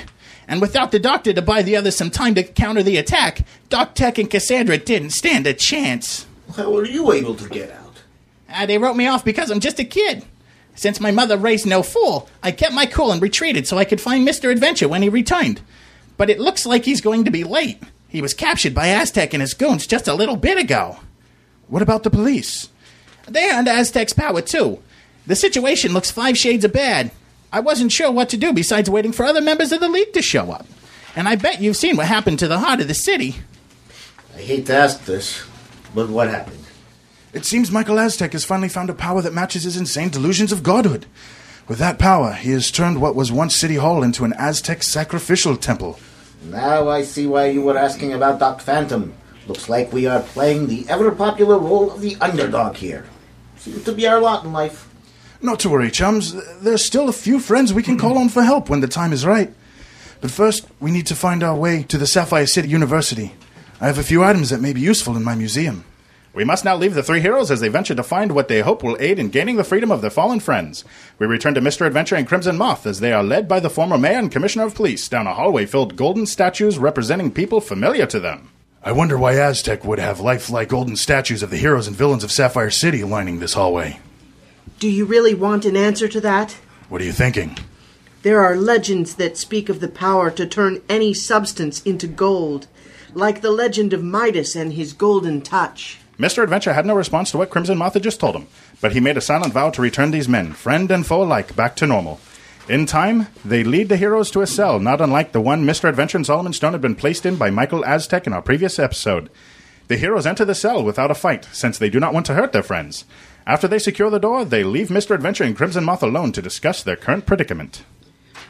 And 0.49 0.61
without 0.61 0.91
the 0.91 0.99
doctor 0.99 1.33
to 1.33 1.43
buy 1.43 1.63
the 1.63 1.77
others 1.77 1.97
some 1.97 2.11
time 2.11 2.35
to 2.35 2.43
counter 2.43 2.83
the 2.83 2.97
attack, 2.97 3.47
Doc 3.69 3.95
Tech 3.95 4.19
and 4.19 4.31
Cassandra 4.31 4.79
didn't 4.79 5.11
stand 5.11 5.47
a 5.47 5.55
chance. 5.55 6.27
How 6.57 6.71
were 6.71 6.85
you 6.85 7.13
able 7.13 7.35
to 7.37 7.49
get 7.49 7.71
out? 7.71 8.03
Uh, 8.53 8.67
they 8.67 8.79
wrote 8.79 8.97
me 8.97 9.07
off 9.07 9.25
because 9.25 9.51
I'm 9.51 9.61
just 9.61 9.79
a 9.79 9.85
kid. 9.85 10.25
Since 10.75 11.01
my 11.01 11.11
mother 11.11 11.37
raised 11.37 11.67
no 11.67 11.83
fool, 11.83 12.29
I 12.43 12.51
kept 12.51 12.75
my 12.75 12.87
cool 12.87 13.13
and 13.13 13.21
retreated 13.23 13.67
so 13.67 13.79
I 13.79 13.85
could 13.85 14.01
find 14.01 14.27
Mr. 14.27 14.51
Adventure 14.51 14.89
when 14.89 15.03
he 15.03 15.09
returned. 15.09 15.61
But 16.17 16.31
it 16.31 16.41
looks 16.41 16.67
like 16.67 16.85
he's 16.85 17.01
going 17.01 17.25
to 17.25 17.31
be 17.31 17.45
late. 17.45 17.83
He 18.09 18.23
was 18.23 18.35
captured 18.35 18.75
by 18.75 18.89
Aztec 18.89 19.33
and 19.33 19.41
his 19.41 19.55
goons 19.55 19.87
just 19.87 20.09
a 20.09 20.15
little 20.15 20.37
bit 20.37 20.59
ago. 20.59 20.99
What 21.69 21.83
about 21.83 22.03
the 22.03 22.11
police? 22.11 22.69
They're 23.27 23.55
under 23.55 23.71
Aztec's 23.71 24.13
power, 24.13 24.43
too. 24.43 24.83
The 25.27 25.37
situation 25.37 25.93
looks 25.93 26.11
five 26.11 26.37
shades 26.37 26.65
of 26.65 26.73
bad. 26.73 27.11
I 27.53 27.61
wasn't 27.61 27.93
sure 27.93 28.11
what 28.11 28.31
to 28.31 28.37
do 28.37 28.53
besides 28.53 28.89
waiting 28.89 29.13
for 29.13 29.25
other 29.25 29.43
members 29.43 29.73
of 29.73 29.81
the 29.81 29.89
League 29.89 30.15
to 30.15 30.23
show 30.23 30.51
up. 30.51 30.67
And 31.15 31.29
I 31.29 31.37
bet 31.37 31.61
you've 31.61 31.77
seen 31.77 31.97
what 31.97 32.07
happened 32.07 32.39
to 32.39 32.49
the 32.49 32.59
heart 32.59 32.81
of 32.81 32.89
the 32.89 32.95
city. 32.95 33.37
I 34.35 34.41
hate 34.41 34.67
to 34.67 34.75
ask 34.75 35.05
this, 35.05 35.45
but 35.95 36.09
what 36.09 36.31
happened? 36.31 36.65
It 37.35 37.45
seems 37.45 37.71
Michael 37.71 37.99
Aztec 37.99 38.33
has 38.33 38.47
finally 38.47 38.71
found 38.71 38.89
a 38.89 38.95
power 38.95 39.21
that 39.21 39.35
matches 39.35 39.65
his 39.65 39.77
insane 39.77 40.09
delusions 40.09 40.53
of 40.53 40.63
godhood. 40.63 41.05
With 41.69 41.79
that 41.79 41.99
power, 41.99 42.33
he 42.33 42.51
has 42.53 42.71
turned 42.71 43.01
what 43.01 43.15
was 43.15 43.31
once 43.31 43.57
City 43.57 43.77
Hall 43.77 44.03
into 44.03 44.25
an 44.25 44.35
Aztec 44.39 44.83
sacrificial 44.83 45.57
temple. 45.57 45.99
Now 46.45 46.89
I 46.89 47.03
see 47.03 47.27
why 47.27 47.47
you 47.47 47.63
were 47.63 47.79
asking 47.79 48.15
about 48.15 48.41
Doc 48.41 48.61
Phantom. 48.61 49.15
Looks 49.47 49.69
like 49.69 49.93
we 49.93 50.07
are 50.07 50.21
playing 50.21 50.67
the 50.67 50.87
ever 50.89 51.11
popular 51.13 51.59
role 51.59 51.91
of 51.91 52.01
the 52.01 52.17
underdog 52.21 52.77
here. 52.77 53.07
Seems 53.59 53.85
to 53.85 53.93
be 53.93 54.07
our 54.07 54.21
lot 54.21 54.45
in 54.45 54.53
life. 54.53 54.89
Not 55.43 55.59
to 55.61 55.69
worry, 55.69 55.91
chums. 55.91 56.35
There's 56.61 56.85
still 56.85 57.09
a 57.09 57.13
few 57.13 57.41
friends 57.41 57.75
we 57.75 57.83
can 57.83 57.99
call 57.99 58.17
on 58.17 58.29
for 58.29 58.45
help 58.45 58.71
when 58.71 58.79
the 58.79 58.87
time 58.87 59.13
is 59.13 59.27
right. 59.27 59.53
But 60.21 60.31
first, 60.31 60.69
we 60.79 60.93
need 60.93 61.07
to 61.09 61.17
find 61.17 61.43
our 61.43 61.57
way 61.57 61.83
to 61.83 61.99
the 61.99 62.07
Sapphire 62.07 62.47
City 62.47 62.69
University. 62.69 63.35
I 63.81 63.89
have 63.89 63.99
a 63.99 64.05
few 64.05 64.23
items 64.23 64.51
that 64.51 64.61
may 64.61 64.73
be 64.73 64.81
useful 64.81 65.17
in 65.17 65.25
my 65.25 65.35
museum. 65.35 65.85
We 66.33 66.45
must 66.45 66.65
now 66.65 66.77
leave 66.77 66.95
the 66.95 67.03
three 67.03 67.21
heroes 67.21 67.51
as 67.51 67.59
they 67.59 67.69
venture 67.69 67.97
to 67.97 68.05
find 68.05 68.33
what 68.33 68.47
they 68.47 68.61
hope 68.61 68.85
will 68.85 68.97
aid 69.01 69.19
in 69.19 69.31
gaining 69.31 69.57
the 69.57 69.65
freedom 69.65 69.91
of 69.91 70.01
their 70.01 70.11
fallen 70.11 70.39
friends. 70.39 70.85
We 71.19 71.27
return 71.27 71.55
to 71.55 71.61
Mr. 71.61 71.87
Adventure 71.87 72.15
and 72.15 72.27
Crimson 72.27 72.57
Moth 72.57 72.87
as 72.87 73.01
they 73.01 73.13
are 73.13 73.25
led 73.25 73.49
by 73.49 73.59
the 73.59 73.69
former 73.69 73.99
mayor 73.99 74.21
and 74.21 74.31
commissioner 74.31 74.65
of 74.65 74.77
police 74.77 75.09
down 75.09 75.27
a 75.27 75.35
hallway 75.35 75.67
filled 75.67 75.97
golden 75.97 76.25
statues 76.25 76.79
representing 76.79 77.33
people 77.33 77.61
familiar 77.61 78.07
to 78.07 78.21
them. 78.21 78.49
I 78.85 78.93
wonder 78.93 79.19
why 79.19 79.35
Aztec 79.35 79.85
would 79.85 79.99
have 79.99 80.21
lifelike 80.21 80.69
golden 80.69 80.95
statues 80.95 81.43
of 81.43 81.51
the 81.51 81.59
heroes 81.59 81.89
and 81.89 81.97
villains 81.97 82.23
of 82.23 82.31
Sapphire 82.31 82.71
City 82.71 83.03
lining 83.03 83.41
this 83.41 83.55
hallway. 83.55 83.99
Do 84.79 84.89
you 84.89 85.05
really 85.05 85.35
want 85.35 85.65
an 85.65 85.77
answer 85.77 86.09
to 86.09 86.21
that? 86.21 86.57
What 86.89 87.01
are 87.01 87.05
you 87.05 87.13
thinking? 87.13 87.57
There 88.23 88.41
are 88.41 88.57
legends 88.57 89.17
that 89.17 89.37
speak 89.37 89.69
of 89.69 89.81
the 89.81 89.89
power 89.89 90.31
to 90.31 90.47
turn 90.47 90.83
any 90.89 91.13
substance 91.15 91.83
into 91.83 92.07
gold, 92.07 92.69
like 93.15 93.41
the 93.41 93.51
legend 93.51 93.93
of 93.93 94.03
Midas 94.03 94.55
and 94.55 94.73
his 94.73 94.93
golden 94.93 95.43
touch. 95.43 95.99
Mr. 96.19 96.43
Adventure 96.43 96.73
had 96.73 96.87
no 96.87 96.95
response 96.95 97.31
to 97.31 97.39
what 97.39 97.51
Crimson 97.51 97.79
Moth 97.79 97.95
had 97.95 98.03
just 98.03 98.21
told 98.21 98.37
him, 98.37 98.47
but 98.81 98.93
he 98.93 99.01
made 99.01 99.17
a 99.17 99.21
silent 99.21 99.53
vow 99.53 99.71
to 99.71 99.83
return 99.83 100.11
these 100.11 100.29
men, 100.29 100.53
friend 100.53 100.91
and 100.91 101.07
foe 101.07 101.23
alike, 101.23 101.57
back 101.57 101.75
to 101.77 101.87
normal. 101.87 102.21
In 102.69 102.87
time, 102.87 103.27
they 103.45 103.65
lead 103.65 103.89
the 103.89 103.97
heroes 103.97 104.31
to 104.31 104.41
a 104.41 104.47
cell 104.47 104.79
not 104.79 105.01
unlike 105.01 105.33
the 105.33 105.41
one 105.41 105.65
Mr. 105.65 105.89
Adventure 105.89 106.19
and 106.19 106.25
Solomon 106.25 106.53
Stone 106.53 106.73
had 106.73 106.81
been 106.81 106.95
placed 106.95 107.27
in 107.27 107.35
by 107.37 107.51
Michael 107.51 107.85
Aztec 107.85 108.27
in 108.27 108.33
our 108.33 108.43
previous 108.43 108.79
episode. 108.79 109.31
The 109.89 109.97
heroes 109.97 110.27
enter 110.27 110.45
the 110.45 110.55
cell 110.55 110.85
without 110.85 111.11
a 111.11 111.15
fight, 111.15 111.49
since 111.53 111.77
they 111.77 111.91
do 111.91 111.99
not 111.99 112.15
want 112.15 112.25
to 112.27 112.35
hurt 112.35 112.53
their 112.53 112.63
friends. 112.63 113.05
After 113.47 113.67
they 113.67 113.79
secure 113.79 114.11
the 114.11 114.21
door, 114.21 114.45
they 114.45 114.63
leave 114.63 114.89
Mr. 114.89 115.15
Adventure 115.15 115.45
and 115.45 115.57
Crimson 115.57 115.85
Moth 115.85 116.03
alone 116.03 116.33
to 116.33 116.43
discuss 116.43 116.83
their 116.83 116.97
current 116.97 117.27
predicament. 117.27 117.85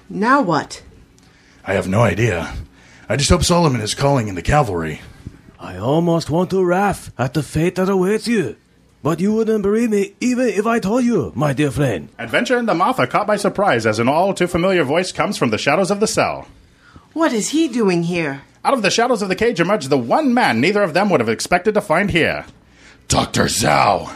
Now 0.08 0.42
what? 0.42 0.82
I 1.64 1.75
have 1.75 1.88
no 1.88 2.00
idea. 2.00 2.54
I 3.08 3.16
just 3.16 3.30
hope 3.30 3.42
Solomon 3.44 3.80
is 3.80 3.94
calling 3.94 4.28
in 4.28 4.34
the 4.34 4.42
cavalry. 4.42 5.00
I 5.58 5.76
almost 5.76 6.28
want 6.28 6.50
to 6.50 6.61
laugh 6.61 7.11
at 7.16 7.34
the 7.34 7.42
fate 7.42 7.76
that 7.76 7.88
awaits 7.88 8.26
you. 8.26 8.56
But 9.02 9.20
you 9.20 9.32
wouldn't 9.34 9.62
believe 9.62 9.90
me 9.90 10.14
even 10.20 10.46
if 10.49 10.66
I 10.66 10.78
told 10.78 11.04
you, 11.04 11.32
my 11.34 11.52
dear 11.52 11.70
friend. 11.70 12.08
Adventure 12.18 12.56
and 12.56 12.68
the 12.68 12.75
Moth 12.75 13.00
are 13.00 13.06
caught 13.06 13.26
by 13.26 13.37
surprise 13.37 13.84
as 13.87 13.99
an 13.99 14.08
all 14.08 14.34
too 14.34 14.46
familiar 14.46 14.84
voice 14.84 15.11
comes 15.11 15.37
from 15.37 15.50
the 15.50 15.58
shadows 15.58 15.90
of 15.90 16.00
the 16.00 16.06
cell. 16.06 16.46
What 17.12 17.32
is 17.32 17.50
he 17.50 17.68
doing 17.68 18.04
here? 18.04 18.42
Out 18.64 18.75
of 18.75 18.82
the 18.82 18.90
shadows 18.90 19.22
of 19.22 19.28
the 19.28 19.34
cage 19.34 19.61
emerged 19.61 19.90
the 19.90 19.99
one 19.99 20.32
man 20.32 20.61
neither 20.61 20.82
of 20.82 20.94
them 20.94 21.11
would 21.11 21.20
have 21.20 21.28
expected 21.28 21.75
to 21.75 21.80
find 21.80 22.11
here 22.11 22.46
Dr. 23.08 23.44
Zhao. 23.44 24.14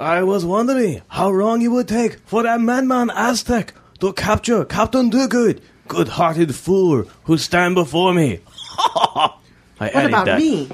I 0.00 0.22
was 0.22 0.46
wondering 0.46 1.02
how 1.08 1.28
long 1.28 1.60
it 1.60 1.68
would 1.68 1.86
take 1.86 2.20
for 2.20 2.42
that 2.42 2.58
madman 2.58 3.10
Aztec 3.10 3.74
to 3.98 4.14
capture 4.14 4.64
Captain 4.64 5.10
Dogood, 5.10 5.60
good-hearted 5.88 6.54
fool 6.54 7.04
who 7.24 7.36
stand 7.36 7.74
before 7.74 8.14
me. 8.14 8.40
I 8.78 9.30
What 9.78 10.06
about 10.06 10.24
that. 10.24 10.38
me? 10.38 10.70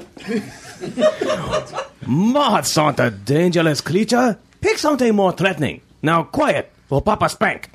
Moths 2.07 2.77
aren't 2.77 3.01
a 3.01 3.11
dangerous 3.11 3.81
creature. 3.81 4.39
Pick 4.61 4.77
something 4.77 5.13
more 5.13 5.33
threatening. 5.33 5.81
Now 6.01 6.23
quiet, 6.23 6.71
or 6.89 7.01
Papa 7.01 7.27
spank. 7.27 7.69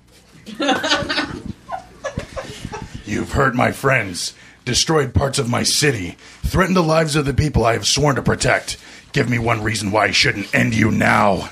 You've 3.05 3.33
hurt 3.33 3.55
my 3.55 3.73
friends, 3.73 4.33
destroyed 4.65 5.13
parts 5.13 5.39
of 5.39 5.51
my 5.51 5.65
city, 5.65 6.17
threatened 6.43 6.77
the 6.77 6.83
lives 6.83 7.15
of 7.15 7.27
the 7.27 7.35
people 7.35 7.67
I 7.67 7.75
have 7.75 7.87
sworn 7.87 8.17
to 8.17 8.23
protect. 8.23 8.79
Give 9.12 9.28
me 9.28 9.38
one 9.38 9.62
reason 9.62 9.90
why 9.90 10.07
I 10.07 10.11
shouldn't 10.11 10.54
end 10.54 10.75
you 10.75 10.90
now. 10.90 11.50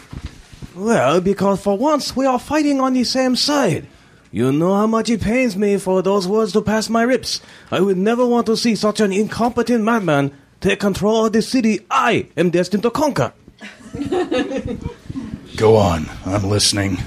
Well, 0.74 1.20
because 1.20 1.62
for 1.62 1.76
once 1.76 2.16
we 2.16 2.24
are 2.24 2.38
fighting 2.38 2.80
on 2.80 2.94
the 2.94 3.04
same 3.04 3.36
side. 3.36 3.86
You 4.32 4.52
know 4.52 4.76
how 4.76 4.86
much 4.86 5.10
it 5.10 5.20
pains 5.20 5.56
me 5.56 5.76
for 5.76 6.02
those 6.02 6.26
words 6.28 6.52
to 6.52 6.62
pass 6.62 6.88
my 6.88 7.04
lips. 7.04 7.40
I 7.70 7.80
would 7.80 7.96
never 7.96 8.24
want 8.24 8.46
to 8.46 8.56
see 8.56 8.76
such 8.76 9.00
an 9.00 9.12
incompetent 9.12 9.84
madman 9.84 10.32
take 10.60 10.78
control 10.78 11.26
of 11.26 11.32
the 11.32 11.42
city 11.42 11.80
I 11.90 12.28
am 12.36 12.50
destined 12.50 12.84
to 12.84 12.90
conquer. 12.90 13.32
Go 15.56 15.76
on, 15.76 16.08
I'm 16.24 16.44
listening. 16.44 16.98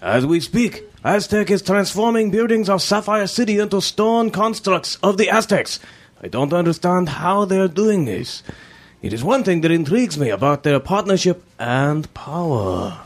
As 0.00 0.24
we 0.24 0.40
speak, 0.40 0.82
Aztec 1.04 1.50
is 1.50 1.62
transforming 1.62 2.30
buildings 2.30 2.68
of 2.68 2.82
Sapphire 2.82 3.26
City 3.26 3.58
into 3.58 3.80
stone 3.82 4.30
constructs 4.30 4.96
of 5.02 5.18
the 5.18 5.28
Aztecs. 5.28 5.78
I 6.22 6.28
don't 6.28 6.52
understand 6.52 7.10
how 7.10 7.44
they're 7.44 7.68
doing 7.68 8.06
this. 8.06 8.42
It 9.02 9.12
is 9.12 9.24
one 9.24 9.44
thing 9.44 9.62
that 9.62 9.70
intrigues 9.70 10.18
me 10.18 10.28
about 10.28 10.62
their 10.62 10.80
partnership 10.80 11.42
and 11.58 12.12
power. 12.14 13.00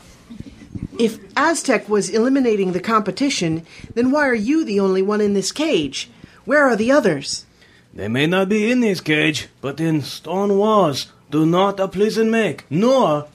If 0.98 1.18
Aztec 1.36 1.88
was 1.88 2.08
eliminating 2.08 2.72
the 2.72 2.80
competition, 2.80 3.64
then 3.94 4.10
why 4.10 4.28
are 4.28 4.34
you 4.34 4.64
the 4.64 4.80
only 4.80 5.02
one 5.02 5.20
in 5.20 5.34
this 5.34 5.52
cage? 5.52 6.10
Where 6.44 6.64
are 6.64 6.76
the 6.76 6.90
others? 6.90 7.46
They 7.92 8.08
may 8.08 8.26
not 8.26 8.48
be 8.48 8.70
in 8.70 8.80
this 8.80 9.00
cage, 9.00 9.48
but 9.60 9.80
in 9.80 10.02
stone 10.02 10.58
walls 10.58 11.12
do 11.30 11.46
not 11.46 11.78
a 11.78 11.88
prison 11.88 12.30
make, 12.30 12.64
nor 12.70 13.28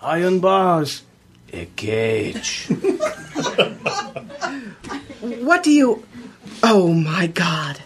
iron 0.00 0.40
bars 0.40 1.02
a 1.52 1.66
cage. 1.76 2.68
What 5.20 5.62
do 5.62 5.72
you. 5.72 6.04
Oh 6.62 6.92
my 6.92 7.26
god. 7.26 7.80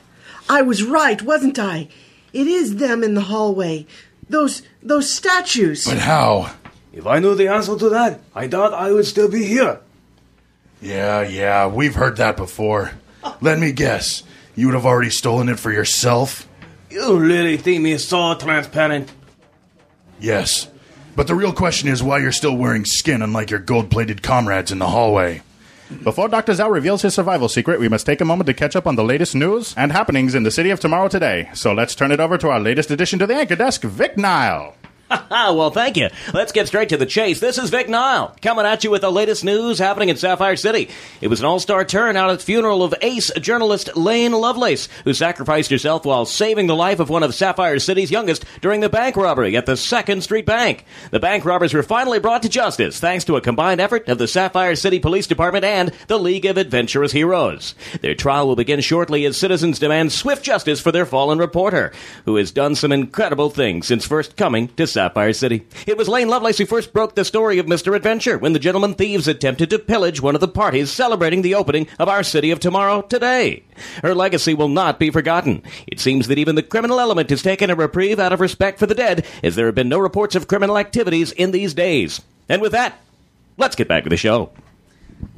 I 0.49 0.63
was 0.63 0.83
right, 0.83 1.21
wasn't 1.23 1.59
I? 1.59 1.89
It 2.33 2.47
is 2.47 2.77
them 2.77 3.03
in 3.03 3.15
the 3.15 3.23
hallway. 3.23 3.87
Those. 4.31 4.63
those 4.83 5.13
statues. 5.13 5.85
But 5.85 5.99
how? 5.99 6.55
if 6.93 7.07
I 7.07 7.19
knew 7.19 7.35
the 7.35 7.49
answer 7.49 7.77
to 7.77 7.89
that, 7.91 8.21
I 8.35 8.47
doubt 8.47 8.75
I 8.75 8.93
would 8.93 9.07
still 9.07 9.29
be 9.29 9.45
here. 9.45 9.81
Yeah, 10.81 11.23
yeah, 11.23 11.67
we've 11.67 11.95
heard 11.95 12.17
that 12.17 12.37
before. 12.37 12.93
Let 13.41 13.59
me 13.59 13.73
guess. 13.73 14.23
You 14.57 14.67
would 14.67 14.75
have 14.75 14.87
already 14.87 15.11
stolen 15.11 15.49
it 15.49 15.59
for 15.59 15.71
yourself? 15.71 16.49
You 16.91 17.19
really 17.19 17.57
think 17.57 17.83
me 17.83 17.99
so 17.99 18.35
transparent? 18.35 19.13
Yes. 20.19 20.69
But 21.17 21.27
the 21.27 21.35
real 21.35 21.53
question 21.53 21.89
is 21.89 22.03
why 22.03 22.19
you're 22.19 22.33
still 22.33 22.57
wearing 22.57 22.85
skin 22.85 23.23
unlike 23.23 23.51
your 23.51 23.61
gold 23.61 23.91
plated 23.91 24.23
comrades 24.23 24.73
in 24.73 24.79
the 24.79 24.87
hallway. 24.89 25.43
Before 26.03 26.29
Dr. 26.29 26.53
Zhao 26.53 26.71
reveals 26.71 27.03
his 27.03 27.15
survival 27.15 27.49
secret, 27.49 27.81
we 27.81 27.89
must 27.89 28.07
take 28.07 28.21
a 28.21 28.25
moment 28.25 28.47
to 28.47 28.55
catch 28.55 28.77
up 28.77 28.87
on 28.87 28.97
the 28.97 29.05
latest 29.05 29.35
news 29.35 29.75
and 29.77 29.93
happenings 29.93 30.35
in 30.35 30.45
the 30.45 30.51
city 30.51 30.71
of 30.71 30.81
tomorrow 30.81 31.09
today. 31.09 31.51
So 31.53 31.73
let's 31.73 31.95
turn 31.95 32.13
it 32.13 32.21
over 32.21 32.39
to 32.39 32.49
our 32.49 32.61
latest 32.61 32.91
addition 32.91 33.19
to 33.19 33.27
the 33.27 33.35
anchor 33.35 33.57
desk, 33.57 33.83
Vic 33.83 34.17
Nile. 34.17 34.75
Well, 35.31 35.71
thank 35.71 35.97
you. 35.97 36.09
Let's 36.33 36.53
get 36.53 36.69
straight 36.69 36.91
to 36.91 36.97
the 36.97 37.07
chase. 37.07 37.41
This 37.41 37.59
is 37.59 37.71
Vic 37.71 37.89
Nile, 37.89 38.37
coming 38.41 38.67
at 38.67 38.85
you 38.85 38.91
with 38.91 39.01
the 39.01 39.11
latest 39.11 39.43
news 39.45 39.79
happening 39.79 40.09
in 40.09 40.17
Sapphire 40.17 40.55
City. 40.55 40.91
It 41.21 41.29
was 41.29 41.41
an 41.41 41.47
all-star 41.47 41.85
turnout 41.85 42.31
at 42.31 42.39
the 42.39 42.45
funeral 42.45 42.85
of 42.85 42.95
ace 43.01 43.33
journalist 43.41 43.97
Lane 43.97 44.33
Lovelace, 44.33 44.89
who 45.05 45.15
sacrificed 45.15 45.71
herself 45.71 46.05
while 46.05 46.25
saving 46.25 46.67
the 46.67 46.77
life 46.77 47.01
of 47.01 47.09
one 47.09 47.23
of 47.23 47.35
Sapphire 47.35 47.79
City's 47.79 48.11
youngest 48.11 48.45
during 48.61 48.81
the 48.81 48.89
bank 48.89 49.17
robbery 49.17 49.57
at 49.57 49.67
the 49.67 49.77
Second 49.77 50.23
Street 50.23 50.47
Bank. 50.47 50.85
The 51.11 51.21
bank 51.21 51.45
robbers 51.45 51.75
were 51.75 51.83
finally 51.83 52.21
brought 52.21 52.43
to 52.43 52.49
justice 52.49 53.01
thanks 53.01 53.25
to 53.25 53.37
a 53.37 53.41
combined 53.41 53.81
effort 53.81 54.09
of 54.09 54.19
the 54.19 54.29
Sapphire 54.29 54.77
City 54.77 55.01
Police 55.01 55.27
Department 55.27 55.65
and 55.65 55.93
the 56.07 56.19
League 56.19 56.47
of 56.47 56.59
Adventurous 56.59 57.13
Heroes. 57.13 57.75
Their 58.03 58.15
trial 58.15 58.47
will 58.47 58.57
begin 58.57 58.81
shortly 58.81 59.25
as 59.25 59.37
citizens 59.37 59.79
demand 59.79 60.13
swift 60.13 60.45
justice 60.45 60.81
for 60.81 60.93
their 60.93 61.07
fallen 61.07 61.39
reporter, 61.39 61.93
who 62.25 62.37
has 62.37 62.53
done 62.53 62.75
some 62.75 62.93
incredible 62.93 63.51
things 63.51 63.87
since 63.87 64.07
first 64.07 64.37
coming 64.37 64.69
to 64.69 64.87
Sapphire 64.87 65.00
City. 65.33 65.67
It 65.87 65.97
was 65.97 66.09
Lane 66.09 66.29
Lovelace 66.29 66.59
who 66.59 66.67
first 66.67 66.93
broke 66.93 67.15
the 67.15 67.25
story 67.25 67.59
of 67.59 67.67
Mr. 67.67 67.97
Adventure 67.97 68.37
when 68.37 68.53
the 68.53 68.59
gentlemen 68.59 68.95
thieves 68.95 69.27
attempted 69.27 69.71
to 69.71 69.79
pillage 69.79 70.21
one 70.21 70.35
of 70.35 70.41
the 70.41 70.49
parties 70.49 70.93
celebrating 70.93 71.43
the 71.43 71.55
opening 71.55 71.87
of 71.99 72.09
our 72.09 72.23
City 72.23 72.51
of 72.51 72.61
Tomorrow 72.61 73.03
today. 73.03 73.63
Her 74.03 74.15
legacy 74.15 74.55
will 74.55 74.69
not 74.69 74.99
be 74.99 75.11
forgotten. 75.11 75.63
It 75.87 76.01
seems 76.01 76.29
that 76.29 76.39
even 76.39 76.55
the 76.55 76.63
criminal 76.63 77.01
element 77.01 77.31
has 77.31 77.43
taken 77.43 77.71
a 77.71 77.75
reprieve 77.75 78.21
out 78.21 78.33
of 78.33 78.41
respect 78.41 78.79
for 78.79 78.87
the 78.87 78.95
dead, 78.95 79.25
as 79.43 79.57
there 79.57 79.67
have 79.67 79.75
been 79.75 79.89
no 79.89 79.99
reports 79.99 80.35
of 80.35 80.49
criminal 80.49 80.77
activities 80.77 81.33
in 81.33 81.51
these 81.51 81.75
days. 81.75 82.21
And 82.49 82.61
with 82.61 82.73
that, 82.73 82.99
let's 83.57 83.77
get 83.77 83.89
back 83.89 84.05
to 84.05 84.11
the 84.11 84.17
show. 84.17 84.51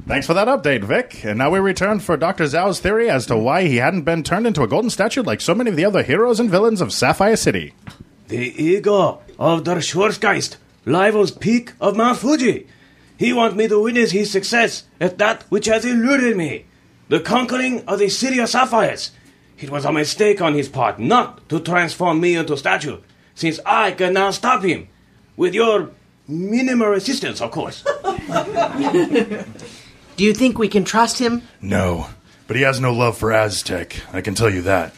Thanks 0.07 0.27
for 0.27 0.33
that 0.33 0.47
update, 0.47 0.83
Vic. 0.83 1.23
And 1.23 1.37
now 1.37 1.49
we 1.49 1.59
return 1.59 1.99
for 1.99 2.17
Dr. 2.17 2.43
Zhao's 2.43 2.79
theory 2.79 3.09
as 3.09 3.25
to 3.27 3.37
why 3.37 3.63
he 3.63 3.77
hadn't 3.77 4.03
been 4.03 4.23
turned 4.23 4.45
into 4.45 4.61
a 4.61 4.67
golden 4.67 4.89
statue 4.89 5.23
like 5.23 5.39
so 5.39 5.55
many 5.55 5.69
of 5.69 5.77
the 5.77 5.85
other 5.85 6.03
heroes 6.03 6.39
and 6.39 6.49
villains 6.49 6.81
of 6.81 6.91
Sapphire 6.91 7.37
City. 7.37 7.73
The 8.27 8.53
ego 8.61 9.21
of 9.39 9.63
der 9.63 9.81
Schwarzgeist 9.81 10.57
rivals 10.85 11.31
peak 11.31 11.73
of 11.79 11.95
Mount 11.95 12.17
Fuji. 12.17 12.67
He 13.17 13.33
wants 13.33 13.55
me 13.55 13.67
to 13.67 13.81
witness 13.81 14.11
his 14.11 14.31
success 14.31 14.83
at 14.99 15.17
that 15.17 15.43
which 15.43 15.67
has 15.67 15.85
eluded 15.85 16.35
me, 16.35 16.65
the 17.09 17.19
conquering 17.19 17.83
of 17.87 17.99
the 17.99 18.09
city 18.09 18.39
of 18.39 18.49
sapphires. 18.49 19.11
It 19.59 19.69
was 19.69 19.85
a 19.85 19.91
mistake 19.91 20.41
on 20.41 20.55
his 20.55 20.67
part 20.67 20.99
not 20.99 21.47
to 21.49 21.59
transform 21.59 22.19
me 22.19 22.35
into 22.35 22.53
a 22.53 22.57
statue, 22.57 22.97
since 23.35 23.59
I 23.65 23.91
can 23.91 24.13
now 24.13 24.31
stop 24.31 24.63
him, 24.63 24.87
with 25.37 25.53
your 25.53 25.91
minimal 26.27 26.93
assistance, 26.93 27.41
of 27.41 27.51
course. 27.51 27.83
Do 30.15 30.23
you 30.23 30.33
think 30.33 30.57
we 30.57 30.67
can 30.67 30.83
trust 30.83 31.19
him? 31.19 31.43
No. 31.61 32.07
But 32.47 32.57
he 32.57 32.63
has 32.63 32.79
no 32.79 32.91
love 32.93 33.17
for 33.17 33.31
Aztec, 33.31 34.01
I 34.11 34.21
can 34.21 34.35
tell 34.35 34.49
you 34.49 34.61
that. 34.63 34.93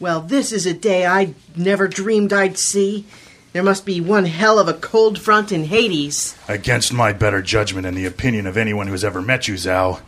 Well, 0.00 0.20
this 0.20 0.52
is 0.52 0.66
a 0.66 0.74
day 0.74 1.06
I 1.06 1.34
never 1.56 1.88
dreamed 1.88 2.32
I'd 2.32 2.58
see. 2.58 3.04
There 3.52 3.62
must 3.62 3.86
be 3.86 4.00
one 4.00 4.26
hell 4.26 4.58
of 4.58 4.68
a 4.68 4.74
cold 4.74 5.18
front 5.18 5.52
in 5.52 5.64
Hades. 5.64 6.36
Against 6.48 6.92
my 6.92 7.12
better 7.12 7.40
judgment 7.40 7.86
and 7.86 7.96
the 7.96 8.04
opinion 8.04 8.46
of 8.46 8.56
anyone 8.56 8.86
who's 8.86 9.04
ever 9.04 9.22
met 9.22 9.48
you, 9.48 9.54
Zhao, 9.54 10.00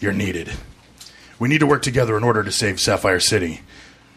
you're 0.00 0.12
needed. 0.12 0.52
We 1.38 1.48
need 1.48 1.60
to 1.60 1.66
work 1.66 1.82
together 1.82 2.16
in 2.16 2.24
order 2.24 2.42
to 2.42 2.52
save 2.52 2.80
Sapphire 2.80 3.20
City. 3.20 3.62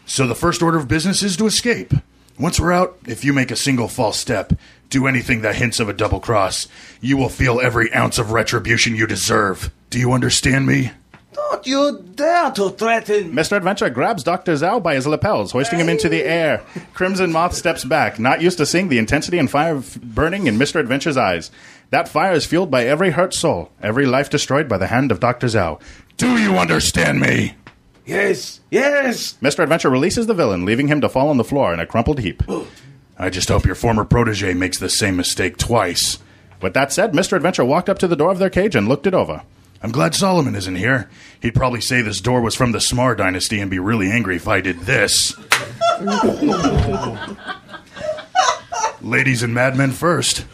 So 0.04 0.26
the 0.26 0.34
first 0.34 0.62
order 0.62 0.78
of 0.78 0.86
business 0.86 1.22
is 1.22 1.36
to 1.38 1.46
escape. 1.46 1.92
Once 2.38 2.60
we're 2.60 2.72
out, 2.72 2.98
if 3.06 3.24
you 3.24 3.32
make 3.32 3.50
a 3.50 3.56
single 3.56 3.88
false 3.88 4.18
step, 4.18 4.52
do 4.90 5.06
anything 5.06 5.40
that 5.40 5.56
hints 5.56 5.80
of 5.80 5.88
a 5.88 5.92
double 5.92 6.20
cross, 6.20 6.68
you 7.00 7.16
will 7.16 7.28
feel 7.28 7.60
every 7.60 7.92
ounce 7.92 8.18
of 8.18 8.32
retribution 8.32 8.94
you 8.94 9.06
deserve. 9.06 9.72
Do 9.90 9.98
you 9.98 10.12
understand 10.12 10.66
me? 10.66 10.92
Don't 11.38 11.66
you 11.66 12.04
dare 12.14 12.50
to 12.52 12.70
threaten. 12.70 13.32
Mr. 13.32 13.56
Adventure 13.56 13.88
grabs 13.90 14.22
Dr. 14.22 14.54
Zhao 14.54 14.82
by 14.82 14.94
his 14.94 15.06
lapels, 15.06 15.52
hoisting 15.52 15.78
him 15.78 15.88
into 15.88 16.08
the 16.08 16.24
air. 16.24 16.62
Crimson 16.94 17.32
Moth 17.32 17.54
steps 17.54 17.84
back, 17.84 18.18
not 18.18 18.42
used 18.42 18.58
to 18.58 18.66
seeing 18.66 18.88
the 18.88 18.98
intensity 18.98 19.38
and 19.38 19.50
fire 19.50 19.80
burning 20.02 20.46
in 20.46 20.56
Mr. 20.58 20.80
Adventure's 20.80 21.16
eyes. 21.16 21.50
That 21.90 22.08
fire 22.08 22.32
is 22.32 22.44
fueled 22.44 22.70
by 22.70 22.84
every 22.84 23.10
hurt 23.10 23.34
soul, 23.34 23.70
every 23.80 24.04
life 24.04 24.28
destroyed 24.28 24.68
by 24.68 24.78
the 24.78 24.88
hand 24.88 25.10
of 25.10 25.20
Dr. 25.20 25.46
Zhao. 25.46 25.80
Do 26.16 26.36
you 26.38 26.58
understand 26.58 27.20
me? 27.20 27.54
Yes, 28.04 28.60
yes. 28.70 29.34
Mr. 29.40 29.60
Adventure 29.60 29.90
releases 29.90 30.26
the 30.26 30.34
villain, 30.34 30.64
leaving 30.64 30.88
him 30.88 31.00
to 31.00 31.08
fall 31.08 31.28
on 31.28 31.36
the 31.36 31.44
floor 31.44 31.72
in 31.72 31.80
a 31.80 31.86
crumpled 31.86 32.18
heap. 32.20 32.42
I 33.18 33.30
just 33.30 33.48
hope 33.48 33.64
your 33.64 33.74
former 33.74 34.04
protege 34.04 34.54
makes 34.54 34.78
the 34.78 34.88
same 34.88 35.16
mistake 35.16 35.56
twice. 35.56 36.18
With 36.60 36.74
that 36.74 36.92
said, 36.92 37.12
Mr. 37.12 37.36
Adventure 37.36 37.64
walked 37.64 37.88
up 37.88 37.98
to 38.00 38.08
the 38.08 38.16
door 38.16 38.30
of 38.30 38.38
their 38.38 38.50
cage 38.50 38.74
and 38.74 38.88
looked 38.88 39.06
it 39.06 39.14
over. 39.14 39.42
I'm 39.82 39.92
glad 39.92 40.14
Solomon 40.14 40.56
isn't 40.56 40.74
here. 40.74 41.08
He'd 41.40 41.54
probably 41.54 41.80
say 41.80 42.02
this 42.02 42.20
door 42.20 42.40
was 42.40 42.54
from 42.56 42.72
the 42.72 42.78
Smar 42.78 43.16
dynasty 43.16 43.60
and 43.60 43.70
be 43.70 43.78
really 43.78 44.10
angry 44.10 44.36
if 44.36 44.48
I 44.48 44.60
did 44.60 44.80
this. 44.80 45.36
Ladies 49.00 49.42
and 49.42 49.54
madmen 49.54 49.92
first. 49.92 50.44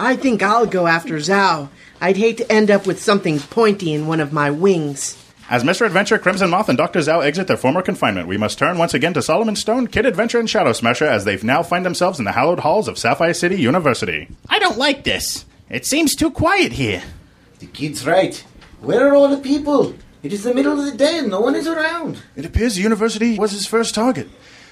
I 0.00 0.16
think 0.16 0.42
I'll 0.42 0.66
go 0.66 0.86
after 0.86 1.16
Zhao. 1.16 1.68
I'd 2.00 2.16
hate 2.16 2.38
to 2.38 2.50
end 2.50 2.70
up 2.70 2.86
with 2.86 3.02
something 3.02 3.38
pointy 3.38 3.92
in 3.92 4.06
one 4.06 4.20
of 4.20 4.32
my 4.32 4.50
wings. 4.50 5.22
As 5.50 5.64
Mr. 5.64 5.84
Adventure, 5.86 6.18
Crimson 6.18 6.50
Moth, 6.50 6.68
and 6.68 6.78
Dr. 6.78 7.00
Zhao 7.00 7.24
exit 7.24 7.46
their 7.46 7.56
former 7.56 7.82
confinement, 7.82 8.28
we 8.28 8.36
must 8.36 8.58
turn 8.58 8.78
once 8.78 8.94
again 8.94 9.14
to 9.14 9.22
Solomon 9.22 9.56
Stone, 9.56 9.88
Kid 9.88 10.04
Adventure, 10.06 10.38
and 10.38 10.48
Shadow 10.48 10.72
Smasher 10.72 11.06
as 11.06 11.24
they 11.24 11.36
now 11.38 11.62
find 11.62 11.84
themselves 11.84 12.18
in 12.18 12.26
the 12.26 12.32
hallowed 12.32 12.60
halls 12.60 12.86
of 12.86 12.98
Sapphire 12.98 13.34
City 13.34 13.56
University. 13.56 14.28
I 14.48 14.58
don't 14.58 14.78
like 14.78 15.04
this. 15.04 15.44
It 15.70 15.86
seems 15.86 16.14
too 16.14 16.30
quiet 16.30 16.72
here. 16.72 17.02
The 17.58 17.66
kid's 17.66 18.06
right. 18.06 18.42
Where 18.80 19.08
are 19.08 19.14
all 19.14 19.28
the 19.28 19.38
people? 19.42 19.94
It 20.22 20.32
is 20.32 20.44
the 20.44 20.54
middle 20.54 20.78
of 20.78 20.84
the 20.84 20.96
day 20.96 21.18
and 21.18 21.28
no 21.28 21.40
one 21.40 21.54
is 21.54 21.66
around. 21.66 22.22
It 22.36 22.44
appears 22.44 22.76
the 22.76 22.82
university 22.82 23.38
was 23.38 23.52
his 23.52 23.66
first 23.66 23.94
target, 23.94 24.28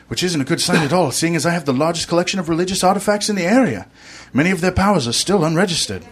which 0.09 0.23
isn't 0.23 0.41
a 0.41 0.45
good 0.45 0.61
sign 0.61 0.85
at 0.85 0.93
all, 0.93 1.11
seeing 1.11 1.35
as 1.35 1.47
I 1.47 1.51
have 1.51 1.65
the 1.65 1.73
largest 1.73 2.09
collection 2.09 2.39
of 2.39 2.49
religious 2.49 2.85
artifacts 2.85 3.29
in 3.29 3.37
the 3.37 3.45
area. 3.45 3.89
Many 4.33 4.51
of 4.51 4.61
their 4.61 4.73
powers 4.73 5.09
are 5.09 5.13
still 5.13 5.45
unregistered. 5.45 6.05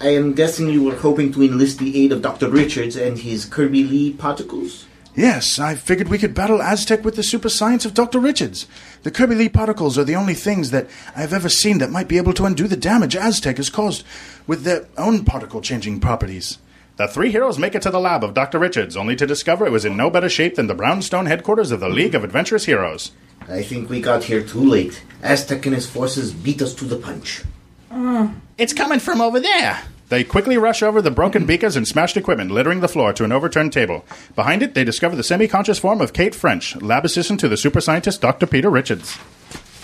I 0.00 0.08
am 0.08 0.34
guessing 0.34 0.68
you 0.68 0.84
were 0.84 0.96
hoping 0.96 1.32
to 1.32 1.42
enlist 1.42 1.78
the 1.78 2.02
aid 2.02 2.12
of 2.12 2.22
Dr. 2.22 2.48
Richards 2.48 2.96
and 2.96 3.18
his 3.18 3.44
Kirby 3.44 3.84
Lee 3.84 4.12
particles? 4.12 4.86
Yes, 5.14 5.58
I 5.58 5.74
figured 5.74 6.08
we 6.08 6.16
could 6.16 6.34
battle 6.34 6.62
Aztec 6.62 7.04
with 7.04 7.16
the 7.16 7.22
super 7.22 7.50
science 7.50 7.84
of 7.84 7.92
Dr. 7.92 8.18
Richards. 8.18 8.66
The 9.02 9.10
Kirby 9.10 9.34
Lee 9.34 9.48
particles 9.50 9.98
are 9.98 10.04
the 10.04 10.16
only 10.16 10.32
things 10.32 10.70
that 10.70 10.88
I've 11.14 11.34
ever 11.34 11.50
seen 11.50 11.78
that 11.78 11.90
might 11.90 12.08
be 12.08 12.16
able 12.16 12.32
to 12.34 12.46
undo 12.46 12.66
the 12.66 12.78
damage 12.78 13.14
Aztec 13.14 13.58
has 13.58 13.68
caused 13.68 14.04
with 14.46 14.62
their 14.62 14.86
own 14.96 15.26
particle 15.26 15.60
changing 15.60 16.00
properties. 16.00 16.58
The 16.96 17.08
three 17.08 17.30
heroes 17.30 17.58
make 17.58 17.74
it 17.74 17.82
to 17.82 17.90
the 17.90 18.00
lab 18.00 18.24
of 18.24 18.32
Dr. 18.32 18.58
Richards, 18.58 18.96
only 18.96 19.14
to 19.16 19.26
discover 19.26 19.66
it 19.66 19.72
was 19.72 19.84
in 19.84 19.96
no 19.96 20.08
better 20.08 20.30
shape 20.30 20.54
than 20.54 20.66
the 20.66 20.74
brownstone 20.74 21.26
headquarters 21.26 21.72
of 21.72 21.80
the 21.80 21.88
League 21.90 22.14
of 22.14 22.24
Adventurous 22.24 22.64
Heroes. 22.64 23.12
I 23.48 23.62
think 23.62 23.90
we 23.90 24.00
got 24.00 24.24
here 24.24 24.42
too 24.42 24.64
late. 24.64 25.02
Aztec 25.22 25.66
and 25.66 25.74
his 25.74 25.88
forces 25.88 26.32
beat 26.32 26.62
us 26.62 26.74
to 26.74 26.84
the 26.86 26.96
punch. 26.96 27.42
Uh, 27.90 28.28
it's 28.56 28.72
coming 28.72 28.98
from 28.98 29.20
over 29.20 29.40
there. 29.40 29.82
They 30.12 30.24
quickly 30.24 30.58
rush 30.58 30.82
over 30.82 31.00
the 31.00 31.10
broken 31.10 31.46
beakers 31.46 31.74
and 31.74 31.88
smashed 31.88 32.18
equipment, 32.18 32.50
littering 32.50 32.80
the 32.80 32.86
floor 32.86 33.14
to 33.14 33.24
an 33.24 33.32
overturned 33.32 33.72
table. 33.72 34.04
Behind 34.34 34.62
it, 34.62 34.74
they 34.74 34.84
discover 34.84 35.16
the 35.16 35.22
semi 35.22 35.48
conscious 35.48 35.78
form 35.78 36.02
of 36.02 36.12
Kate 36.12 36.34
French, 36.34 36.76
lab 36.82 37.06
assistant 37.06 37.40
to 37.40 37.48
the 37.48 37.56
super 37.56 37.80
scientist 37.80 38.20
Dr. 38.20 38.46
Peter 38.46 38.68
Richards. 38.68 39.16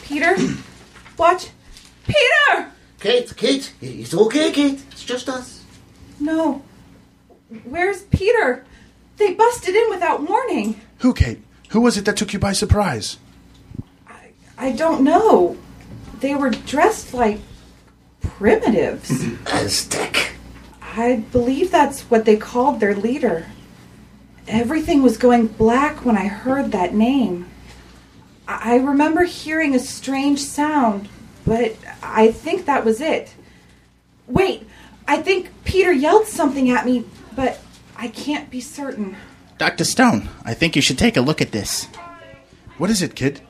Peter? 0.02 0.36
what? 1.16 1.50
Peter! 2.06 2.70
Kate, 3.00 3.34
Kate, 3.38 3.72
it's 3.80 4.12
okay, 4.12 4.52
Kate. 4.52 4.82
It's 4.90 5.02
just 5.02 5.30
us. 5.30 5.64
No. 6.20 6.62
Where's 7.64 8.02
Peter? 8.02 8.66
They 9.16 9.32
busted 9.32 9.74
in 9.74 9.88
without 9.88 10.28
warning. 10.28 10.78
Who, 10.98 11.14
Kate? 11.14 11.40
Who 11.70 11.80
was 11.80 11.96
it 11.96 12.04
that 12.04 12.18
took 12.18 12.34
you 12.34 12.38
by 12.38 12.52
surprise? 12.52 13.16
I 14.58 14.72
don't 14.72 15.04
know. 15.04 15.56
They 16.20 16.34
were 16.34 16.50
dressed 16.50 17.14
like 17.14 17.40
primitives. 18.38 19.24
Aztec. 19.46 20.32
I 20.80 21.24
believe 21.32 21.70
that's 21.70 22.02
what 22.02 22.24
they 22.24 22.36
called 22.36 22.80
their 22.80 22.94
leader. 22.94 23.46
Everything 24.46 25.02
was 25.02 25.18
going 25.18 25.48
black 25.48 26.04
when 26.04 26.16
I 26.16 26.26
heard 26.26 26.72
that 26.72 26.94
name. 26.94 27.46
I 28.46 28.74
I 28.74 28.76
remember 28.76 29.24
hearing 29.24 29.74
a 29.74 29.78
strange 29.78 30.40
sound, 30.40 31.08
but 31.44 31.76
I 32.02 32.32
think 32.32 32.64
that 32.64 32.84
was 32.84 33.00
it. 33.00 33.34
Wait, 34.26 34.66
I 35.06 35.20
think 35.20 35.50
Peter 35.64 35.92
yelled 35.92 36.26
something 36.26 36.70
at 36.70 36.86
me, 36.86 37.04
but 37.36 37.60
I 37.96 38.08
can't 38.08 38.50
be 38.50 38.60
certain. 38.60 39.16
Dr. 39.58 39.84
Stone, 39.84 40.28
I 40.44 40.54
think 40.54 40.76
you 40.76 40.82
should 40.82 40.98
take 40.98 41.16
a 41.16 41.20
look 41.20 41.42
at 41.42 41.52
this. 41.52 41.86
What 42.78 42.90
is 42.90 43.02
it, 43.02 43.14
kid? 43.14 43.42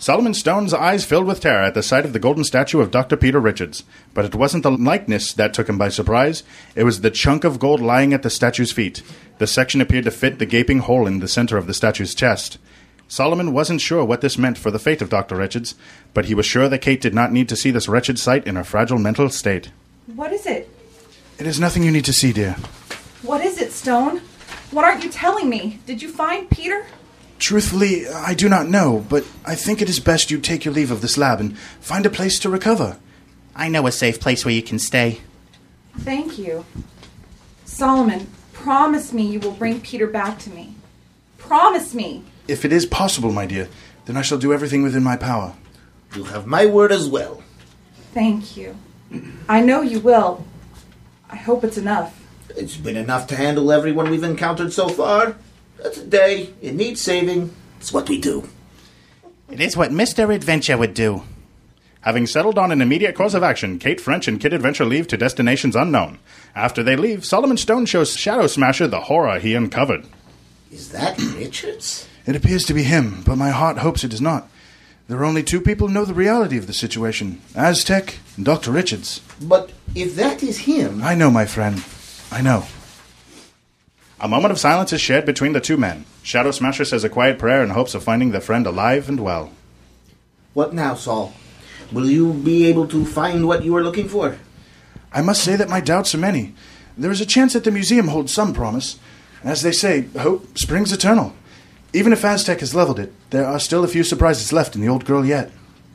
Solomon 0.00 0.32
Stone's 0.32 0.72
eyes 0.72 1.04
filled 1.04 1.26
with 1.26 1.40
terror 1.40 1.62
at 1.62 1.74
the 1.74 1.82
sight 1.82 2.06
of 2.06 2.14
the 2.14 2.18
golden 2.18 2.42
statue 2.42 2.80
of 2.80 2.90
Dr. 2.90 3.18
Peter 3.18 3.38
Richards. 3.38 3.84
But 4.14 4.24
it 4.24 4.34
wasn't 4.34 4.62
the 4.62 4.70
likeness 4.70 5.34
that 5.34 5.52
took 5.52 5.68
him 5.68 5.76
by 5.76 5.90
surprise, 5.90 6.42
it 6.74 6.84
was 6.84 7.02
the 7.02 7.10
chunk 7.10 7.44
of 7.44 7.58
gold 7.58 7.82
lying 7.82 8.14
at 8.14 8.22
the 8.22 8.30
statue's 8.30 8.72
feet. 8.72 9.02
The 9.36 9.46
section 9.46 9.82
appeared 9.82 10.04
to 10.04 10.10
fit 10.10 10.38
the 10.38 10.46
gaping 10.46 10.78
hole 10.78 11.06
in 11.06 11.18
the 11.18 11.28
center 11.28 11.58
of 11.58 11.66
the 11.66 11.74
statue's 11.74 12.14
chest. 12.14 12.56
Solomon 13.08 13.52
wasn't 13.52 13.82
sure 13.82 14.02
what 14.02 14.22
this 14.22 14.38
meant 14.38 14.56
for 14.56 14.70
the 14.70 14.78
fate 14.78 15.02
of 15.02 15.10
Dr. 15.10 15.36
Richards, 15.36 15.74
but 16.14 16.24
he 16.24 16.34
was 16.34 16.46
sure 16.46 16.70
that 16.70 16.80
Kate 16.80 17.02
did 17.02 17.12
not 17.12 17.30
need 17.30 17.50
to 17.50 17.56
see 17.56 17.70
this 17.70 17.86
wretched 17.86 18.18
sight 18.18 18.46
in 18.46 18.56
her 18.56 18.64
fragile 18.64 18.98
mental 18.98 19.28
state. 19.28 19.70
What 20.06 20.32
is 20.32 20.46
it? 20.46 20.70
It 21.38 21.46
is 21.46 21.60
nothing 21.60 21.82
you 21.82 21.90
need 21.90 22.06
to 22.06 22.14
see, 22.14 22.32
dear. 22.32 22.56
What 23.22 23.44
is 23.44 23.60
it, 23.60 23.70
Stone? 23.70 24.22
What 24.70 24.86
aren't 24.86 25.04
you 25.04 25.10
telling 25.10 25.50
me? 25.50 25.78
Did 25.84 26.00
you 26.00 26.08
find 26.08 26.48
Peter? 26.48 26.86
Truthfully, 27.40 28.06
I 28.06 28.34
do 28.34 28.50
not 28.50 28.68
know, 28.68 29.04
but 29.08 29.24
I 29.46 29.54
think 29.54 29.80
it 29.80 29.88
is 29.88 29.98
best 29.98 30.30
you 30.30 30.38
take 30.38 30.66
your 30.66 30.74
leave 30.74 30.90
of 30.90 31.00
this 31.00 31.16
lab 31.16 31.40
and 31.40 31.58
find 31.80 32.04
a 32.04 32.10
place 32.10 32.38
to 32.40 32.50
recover. 32.50 32.98
I 33.56 33.68
know 33.68 33.86
a 33.86 33.92
safe 33.92 34.20
place 34.20 34.44
where 34.44 34.54
you 34.54 34.62
can 34.62 34.78
stay. 34.78 35.22
Thank 35.98 36.38
you. 36.38 36.66
Solomon, 37.64 38.28
promise 38.52 39.14
me 39.14 39.26
you 39.26 39.40
will 39.40 39.52
bring 39.52 39.80
Peter 39.80 40.06
back 40.06 40.38
to 40.40 40.50
me. 40.50 40.74
Promise 41.38 41.94
me. 41.94 42.24
If 42.46 42.66
it 42.66 42.74
is 42.74 42.84
possible, 42.84 43.32
my 43.32 43.46
dear, 43.46 43.68
then 44.04 44.18
I 44.18 44.22
shall 44.22 44.38
do 44.38 44.52
everything 44.52 44.82
within 44.82 45.02
my 45.02 45.16
power. 45.16 45.54
You 46.14 46.24
have 46.24 46.46
my 46.46 46.66
word 46.66 46.92
as 46.92 47.08
well. 47.08 47.42
Thank 48.12 48.54
you. 48.54 48.76
I 49.48 49.62
know 49.62 49.80
you 49.80 49.98
will. 49.98 50.44
I 51.30 51.36
hope 51.36 51.64
it's 51.64 51.78
enough. 51.78 52.22
It's 52.50 52.76
been 52.76 52.98
enough 52.98 53.26
to 53.28 53.36
handle 53.36 53.72
everyone 53.72 54.10
we've 54.10 54.22
encountered 54.22 54.74
so 54.74 54.90
far. 54.90 55.36
That's 55.82 55.98
a 55.98 56.06
day. 56.06 56.52
It 56.60 56.74
needs 56.74 57.00
saving. 57.00 57.54
It's 57.78 57.92
what 57.92 58.08
we 58.08 58.20
do. 58.20 58.48
It 59.50 59.60
is 59.60 59.76
what 59.76 59.90
Mr. 59.90 60.34
Adventure 60.34 60.76
would 60.76 60.94
do. 60.94 61.24
Having 62.02 62.28
settled 62.28 62.58
on 62.58 62.72
an 62.72 62.80
immediate 62.80 63.14
course 63.14 63.34
of 63.34 63.42
action, 63.42 63.78
Kate 63.78 64.00
French 64.00 64.26
and 64.26 64.40
Kid 64.40 64.52
Adventure 64.54 64.84
leave 64.86 65.06
to 65.08 65.16
destinations 65.16 65.76
unknown. 65.76 66.18
After 66.54 66.82
they 66.82 66.96
leave, 66.96 67.24
Solomon 67.24 67.56
Stone 67.56 67.86
shows 67.86 68.16
Shadow 68.16 68.46
Smasher 68.46 68.88
the 68.88 69.02
horror 69.02 69.38
he 69.38 69.54
uncovered. 69.54 70.06
Is 70.70 70.92
that 70.92 71.18
Richards? 71.18 72.08
It 72.26 72.36
appears 72.36 72.64
to 72.66 72.74
be 72.74 72.84
him, 72.84 73.22
but 73.26 73.36
my 73.36 73.50
heart 73.50 73.78
hopes 73.78 74.04
it 74.04 74.14
is 74.14 74.20
not. 74.20 74.48
There 75.08 75.18
are 75.18 75.24
only 75.24 75.42
two 75.42 75.60
people 75.60 75.88
who 75.88 75.94
know 75.94 76.04
the 76.04 76.14
reality 76.14 76.56
of 76.56 76.68
the 76.68 76.72
situation 76.72 77.42
Aztec 77.56 78.18
and 78.36 78.46
Dr. 78.46 78.70
Richards. 78.70 79.20
But 79.42 79.72
if 79.94 80.14
that 80.16 80.42
is 80.42 80.58
him. 80.58 81.02
I 81.02 81.14
know, 81.14 81.30
my 81.30 81.44
friend. 81.44 81.84
I 82.30 82.40
know. 82.40 82.66
A 84.22 84.28
moment 84.28 84.52
of 84.52 84.58
silence 84.58 84.92
is 84.92 85.00
shared 85.00 85.24
between 85.24 85.54
the 85.54 85.62
two 85.62 85.78
men. 85.78 86.04
Shadow 86.22 86.50
Smasher 86.50 86.84
says 86.84 87.04
a 87.04 87.08
quiet 87.08 87.38
prayer 87.38 87.62
in 87.62 87.70
hopes 87.70 87.94
of 87.94 88.04
finding 88.04 88.32
their 88.32 88.42
friend 88.42 88.66
alive 88.66 89.08
and 89.08 89.18
well. 89.18 89.50
What 90.52 90.74
now, 90.74 90.94
Saul? 90.94 91.32
Will 91.90 92.04
you 92.04 92.34
be 92.34 92.66
able 92.66 92.86
to 92.88 93.06
find 93.06 93.48
what 93.48 93.64
you 93.64 93.74
are 93.76 93.82
looking 93.82 94.08
for? 94.08 94.36
I 95.10 95.22
must 95.22 95.42
say 95.42 95.56
that 95.56 95.70
my 95.70 95.80
doubts 95.80 96.14
are 96.14 96.18
many. 96.18 96.54
There 96.98 97.10
is 97.10 97.22
a 97.22 97.26
chance 97.26 97.54
that 97.54 97.64
the 97.64 97.70
museum 97.70 98.08
holds 98.08 98.30
some 98.30 98.52
promise. 98.52 98.98
As 99.42 99.62
they 99.62 99.72
say, 99.72 100.02
hope 100.18 100.58
springs 100.58 100.92
eternal. 100.92 101.32
Even 101.94 102.12
if 102.12 102.22
Aztec 102.22 102.60
has 102.60 102.74
leveled 102.74 103.00
it, 103.00 103.14
there 103.30 103.46
are 103.46 103.58
still 103.58 103.84
a 103.84 103.88
few 103.88 104.04
surprises 104.04 104.52
left 104.52 104.74
in 104.74 104.82
the 104.82 104.88
old 104.88 105.06
girl 105.06 105.24
yet. 105.24 105.50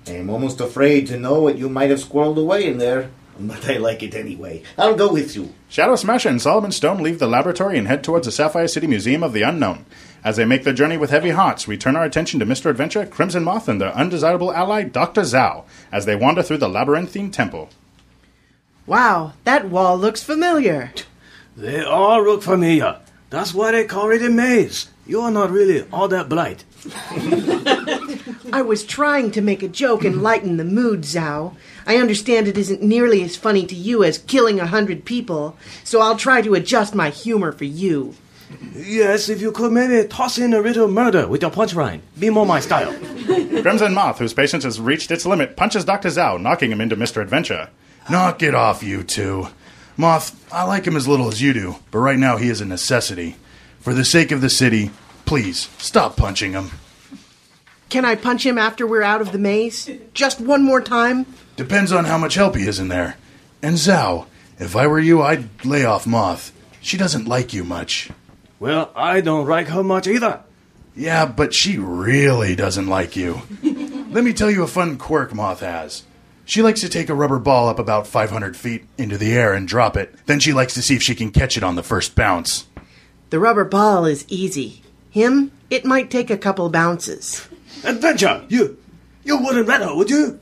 I 0.08 0.14
am 0.14 0.32
almost 0.32 0.60
afraid 0.60 1.06
to 1.08 1.20
know 1.20 1.42
what 1.42 1.60
you 1.60 1.70
might 1.70 1.92
have 1.92 2.00
squirreled 2.00 2.38
away 2.38 2.66
in 2.66 2.80
there. 2.80 3.12
But 3.40 3.70
I 3.70 3.78
like 3.78 4.02
it 4.02 4.16
anyway. 4.16 4.64
I'll 4.78 4.96
go 4.96 5.12
with 5.12 5.36
you. 5.36 5.54
Shadow 5.68 5.96
Smasher 5.96 6.30
and 6.30 6.42
Solomon 6.42 6.72
Stone 6.72 7.04
leave 7.04 7.20
the 7.20 7.28
laboratory 7.28 7.78
and 7.78 7.88
head 7.88 8.04
towards 8.04 8.26
the 8.26 8.32
Sapphire 8.32 8.68
City 8.68 8.88
Museum 8.88 9.24
of 9.24 9.34
the 9.34 9.42
Unknown. 9.42 9.86
As 10.24 10.38
they 10.38 10.46
make 10.46 10.64
their 10.64 10.74
journey 10.74 10.98
with 10.98 11.10
heavy 11.10 11.32
hearts, 11.32 11.68
we 11.68 11.78
turn 11.78 11.96
our 11.96 12.06
attention 12.06 12.40
to 12.40 12.46
Mr. 12.46 12.70
Adventure, 12.70 13.06
Crimson 13.06 13.44
Moth, 13.44 13.68
and 13.68 13.80
their 13.80 13.94
undesirable 13.94 14.54
ally, 14.54 14.84
Dr. 14.84 15.22
Zhao, 15.22 15.66
as 15.92 16.06
they 16.06 16.16
wander 16.16 16.42
through 16.42 16.58
the 16.58 16.70
labyrinthine 16.70 17.30
temple. 17.30 17.70
Wow, 18.88 19.34
that 19.44 19.70
wall 19.70 19.98
looks 19.98 20.24
familiar. 20.24 20.92
They 21.58 21.84
all 21.84 22.24
look 22.24 22.42
familiar. 22.42 23.00
That's 23.30 23.54
why 23.54 23.72
they 23.72 23.86
call 23.86 24.12
it 24.12 24.24
a 24.24 24.30
maze. 24.30 24.90
You're 25.06 25.32
not 25.32 25.52
really 25.52 25.86
all 25.92 26.08
that 26.08 26.30
bright. 26.30 26.64
I 28.54 28.62
was 28.62 28.84
trying 28.84 29.32
to 29.32 29.42
make 29.42 29.62
a 29.64 29.68
joke 29.68 30.04
and 30.06 30.24
lighten 30.24 30.58
the 30.58 30.64
mood, 30.64 31.02
Zhao. 31.02 31.56
I 31.86 31.98
understand 31.98 32.48
it 32.48 32.58
isn't 32.58 32.82
nearly 32.82 33.24
as 33.24 33.36
funny 33.36 33.66
to 33.68 33.76
you 33.76 34.04
as 34.04 34.18
killing 34.18 34.60
a 34.60 34.68
hundred 34.68 35.06
people, 35.06 35.56
so 35.84 36.02
I'll 36.02 36.18
try 36.18 36.42
to 36.42 36.56
adjust 36.56 36.96
my 36.96 37.10
humor 37.10 37.52
for 37.52 37.66
you. 37.66 38.16
Yes, 38.76 39.30
if 39.30 39.42
you 39.42 39.52
could 39.52 39.72
maybe 39.72 40.08
toss 40.08 40.38
in 40.38 40.54
a 40.54 40.60
little 40.60 40.88
murder 40.88 41.28
with 41.28 41.42
your 41.42 41.52
punchline. 41.52 42.02
Be 42.20 42.30
more 42.30 42.46
my 42.46 42.60
style. 42.60 42.94
Crimson 43.62 43.94
Moth, 43.94 44.20
whose 44.20 44.34
patience 44.34 44.64
has 44.64 44.80
reached 44.80 45.12
its 45.12 45.26
limit, 45.26 45.56
punches 45.56 45.86
Dr. 45.86 46.10
Zhao, 46.10 46.40
knocking 46.42 46.72
him 46.72 46.82
into 46.82 46.96
Mr. 46.96 47.22
Adventure. 47.22 47.70
Knock 48.10 48.44
it 48.44 48.54
off, 48.54 48.84
you 48.84 49.04
two. 49.04 49.48
Moth, 49.98 50.54
I 50.54 50.64
like 50.64 50.86
him 50.86 50.96
as 50.96 51.08
little 51.08 51.28
as 51.28 51.42
you 51.42 51.54
do, 51.54 51.78
but 51.90 52.00
right 52.00 52.20
now 52.20 52.38
he 52.38 52.50
is 52.50 52.62
a 52.62 52.66
necessity. 52.66 53.38
For 53.80 53.94
the 53.94 54.06
sake 54.06 54.32
of 54.32 54.42
the 54.42 54.50
city, 54.50 54.92
please 55.26 55.70
stop 55.78 56.18
punching 56.18 56.52
him. 56.52 56.72
Can 57.90 58.04
I 58.04 58.16
punch 58.16 58.46
him 58.46 58.58
after 58.58 58.86
we're 58.86 59.04
out 59.04 59.22
of 59.22 59.32
the 59.32 59.38
maze? 59.38 59.90
Just 60.14 60.42
one 60.42 60.64
more 60.64 60.82
time? 60.82 61.26
Depends 61.56 61.92
on 61.92 62.06
how 62.06 62.18
much 62.18 62.36
help 62.36 62.56
he 62.56 62.68
is 62.68 62.80
in 62.80 62.90
there. 62.90 63.18
And 63.62 63.76
Zhao, 63.76 64.28
if 64.60 64.76
I 64.76 64.88
were 64.88 65.00
you, 65.00 65.22
I'd 65.22 65.66
lay 65.66 65.86
off 65.86 66.06
Moth. 66.06 66.52
She 66.82 66.98
doesn't 66.98 67.28
like 67.28 67.54
you 67.54 67.64
much. 67.64 68.10
Well, 68.60 68.92
I 68.96 69.22
don't 69.22 69.48
like 69.48 69.68
her 69.68 69.84
much 69.84 70.08
either. 70.08 70.42
Yeah, 70.96 71.26
but 71.26 71.54
she 71.54 71.78
really 71.78 72.56
doesn't 72.56 72.88
like 72.88 73.16
you. 73.16 73.42
Let 73.64 74.24
me 74.24 74.34
tell 74.34 74.50
you 74.52 74.64
a 74.64 74.68
fun 74.68 74.98
quirk 74.98 75.34
Moth 75.34 75.60
has. 75.60 76.04
She 76.46 76.62
likes 76.62 76.82
to 76.82 76.90
take 76.90 77.10
a 77.10 77.16
rubber 77.16 77.40
ball 77.40 77.68
up 77.68 77.80
about 77.80 78.08
500 78.08 78.56
feet 78.56 78.86
into 78.98 79.18
the 79.18 79.34
air 79.34 79.54
and 79.54 79.68
drop 79.68 79.98
it. 79.98 80.14
Then 80.26 80.40
she 80.40 80.54
likes 80.54 80.76
to 80.76 80.82
see 80.82 80.96
if 80.96 81.02
she 81.02 81.16
can 81.16 81.32
catch 81.32 81.58
it 81.58 81.64
on 81.64 81.76
the 81.76 81.84
first 81.84 82.16
bounce. 82.16 82.68
The 83.32 83.40
rubber 83.40 83.66
ball 83.66 84.06
is 84.06 84.26
easy. 84.28 84.84
Him, 85.10 85.52
it 85.70 85.86
might 85.86 86.12
take 86.12 86.30
a 86.30 86.38
couple 86.38 86.70
bounces. 86.70 87.48
Adventure, 87.84 88.46
you, 88.48 88.78
you 89.24 89.38
wouldn't 89.38 89.68
let 89.68 89.82
her, 89.82 89.96
would 89.96 90.10
you? 90.10 90.40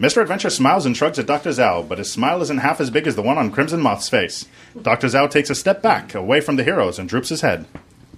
Mr. 0.00 0.22
Adventure 0.22 0.48
smiles 0.48 0.86
and 0.86 0.96
shrugs 0.96 1.18
at 1.18 1.26
Dr. 1.26 1.50
Zhao, 1.50 1.86
but 1.86 1.98
his 1.98 2.10
smile 2.10 2.40
isn't 2.40 2.58
half 2.58 2.80
as 2.80 2.88
big 2.88 3.06
as 3.06 3.16
the 3.16 3.22
one 3.22 3.36
on 3.36 3.50
Crimson 3.50 3.82
Moth's 3.82 4.08
face. 4.08 4.46
Dr. 4.80 5.08
Zhao 5.08 5.30
takes 5.30 5.50
a 5.50 5.54
step 5.54 5.82
back, 5.82 6.14
away 6.14 6.40
from 6.40 6.56
the 6.56 6.64
heroes, 6.64 6.98
and 6.98 7.06
droops 7.06 7.28
his 7.28 7.42
head. 7.42 7.66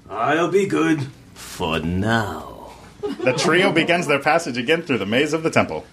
I'll 0.08 0.48
be 0.48 0.64
good. 0.66 1.08
For 1.34 1.80
now. 1.80 2.70
The 3.00 3.32
trio 3.32 3.72
begins 3.72 4.06
their 4.06 4.20
passage 4.20 4.56
again 4.56 4.82
through 4.82 4.98
the 4.98 5.06
maze 5.06 5.32
of 5.32 5.42
the 5.42 5.50
temple. 5.50 5.84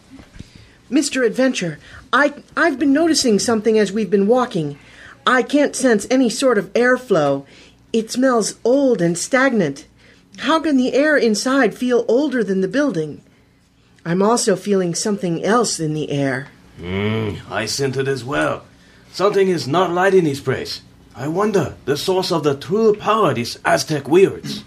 Mr. 0.91 1.25
Adventure, 1.25 1.79
I 2.13 2.35
I've 2.55 2.77
been 2.77 2.93
noticing 2.93 3.39
something 3.39 3.79
as 3.79 3.91
we've 3.91 4.11
been 4.11 4.27
walking. 4.27 4.77
I 5.25 5.41
can't 5.41 5.75
sense 5.75 6.05
any 6.11 6.29
sort 6.29 6.59
of 6.59 6.71
airflow. 6.73 7.47
It 7.91 8.11
smells 8.11 8.59
old 8.63 9.01
and 9.01 9.17
stagnant. 9.17 9.87
How 10.39 10.59
can 10.59 10.77
the 10.77 10.93
air 10.93 11.17
inside 11.17 11.73
feel 11.73 12.05
older 12.07 12.43
than 12.43 12.61
the 12.61 12.67
building? 12.67 13.21
I'm 14.05 14.21
also 14.21 14.55
feeling 14.55 14.95
something 14.95 15.43
else 15.43 15.79
in 15.79 15.93
the 15.93 16.11
air. 16.11 16.47
Hmm, 16.77 17.31
I 17.49 17.65
scent 17.65 17.97
it 17.97 18.07
as 18.07 18.23
well. 18.23 18.63
Something 19.11 19.49
is 19.49 19.67
not 19.67 19.91
right 19.91 20.13
in 20.13 20.23
this 20.23 20.39
place. 20.39 20.81
I 21.15 21.27
wonder 21.27 21.75
the 21.85 21.97
source 21.97 22.31
of 22.31 22.43
the 22.43 22.55
true 22.55 22.95
power 22.95 23.33
these 23.33 23.59
Aztec 23.65 24.07
wields. 24.07 24.63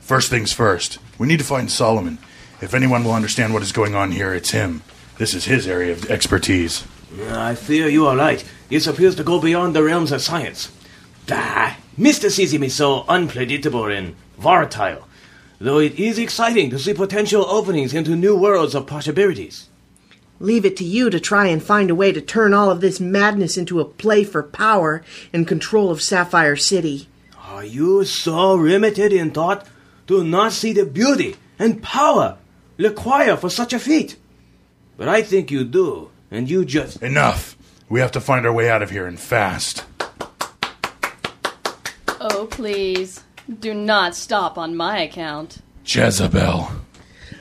First 0.00 0.30
things 0.30 0.52
first, 0.52 0.98
we 1.18 1.26
need 1.26 1.40
to 1.40 1.44
find 1.44 1.70
Solomon. 1.70 2.18
If 2.62 2.74
anyone 2.74 3.04
will 3.04 3.12
understand 3.12 3.52
what 3.52 3.62
is 3.62 3.72
going 3.72 3.94
on 3.94 4.12
here, 4.12 4.32
it's 4.32 4.50
him. 4.50 4.82
This 5.18 5.34
is 5.34 5.44
his 5.44 5.66
area 5.66 5.92
of 5.92 6.10
expertise. 6.10 6.84
I 7.28 7.54
fear 7.54 7.88
you 7.88 8.06
are 8.06 8.16
right. 8.16 8.42
This 8.68 8.86
appears 8.86 9.16
to 9.16 9.24
go 9.24 9.40
beyond 9.40 9.74
the 9.74 9.82
realms 9.82 10.12
of 10.12 10.22
science. 10.22 10.70
Ah, 11.30 11.76
mysticism 11.96 12.62
is 12.62 12.74
so 12.74 13.04
unpredictable 13.08 13.86
and 13.86 14.14
volatile, 14.38 15.06
though 15.60 15.78
it 15.78 16.00
is 16.00 16.18
exciting 16.18 16.70
to 16.70 16.78
see 16.78 16.94
potential 16.94 17.44
openings 17.46 17.92
into 17.94 18.16
new 18.16 18.34
worlds 18.34 18.74
of 18.74 18.86
possibilities. 18.86 19.68
Leave 20.40 20.64
it 20.64 20.74
to 20.78 20.84
you 20.84 21.10
to 21.10 21.20
try 21.20 21.46
and 21.46 21.62
find 21.62 21.90
a 21.90 21.94
way 21.94 22.10
to 22.12 22.20
turn 22.20 22.54
all 22.54 22.70
of 22.70 22.80
this 22.80 22.98
madness 22.98 23.58
into 23.58 23.78
a 23.78 23.84
play 23.84 24.24
for 24.24 24.42
power 24.42 25.04
and 25.34 25.46
control 25.46 25.90
of 25.90 26.02
Sapphire 26.02 26.56
City. 26.56 27.08
Are 27.38 27.64
you 27.64 28.04
so 28.04 28.54
limited 28.54 29.12
in 29.12 29.32
thought 29.32 29.66
to 30.06 30.24
not 30.24 30.52
see 30.52 30.72
the 30.72 30.86
beauty 30.86 31.36
and 31.58 31.82
power 31.82 32.38
required 32.78 33.40
for 33.40 33.50
such 33.50 33.74
a 33.74 33.78
feat? 33.78 34.16
But 34.96 35.08
I 35.08 35.20
think 35.20 35.50
you 35.50 35.64
do, 35.64 36.10
and 36.30 36.48
you 36.48 36.64
just. 36.64 37.02
Enough! 37.02 37.56
We 37.90 38.00
have 38.00 38.12
to 38.12 38.20
find 38.20 38.46
our 38.46 38.52
way 38.52 38.70
out 38.70 38.82
of 38.82 38.90
here 38.90 39.06
and 39.06 39.20
fast. 39.20 39.84
Oh, 42.18 42.46
please. 42.50 43.24
Do 43.58 43.74
not 43.74 44.14
stop 44.14 44.56
on 44.56 44.76
my 44.76 45.00
account. 45.00 45.58
Jezebel. 45.84 46.70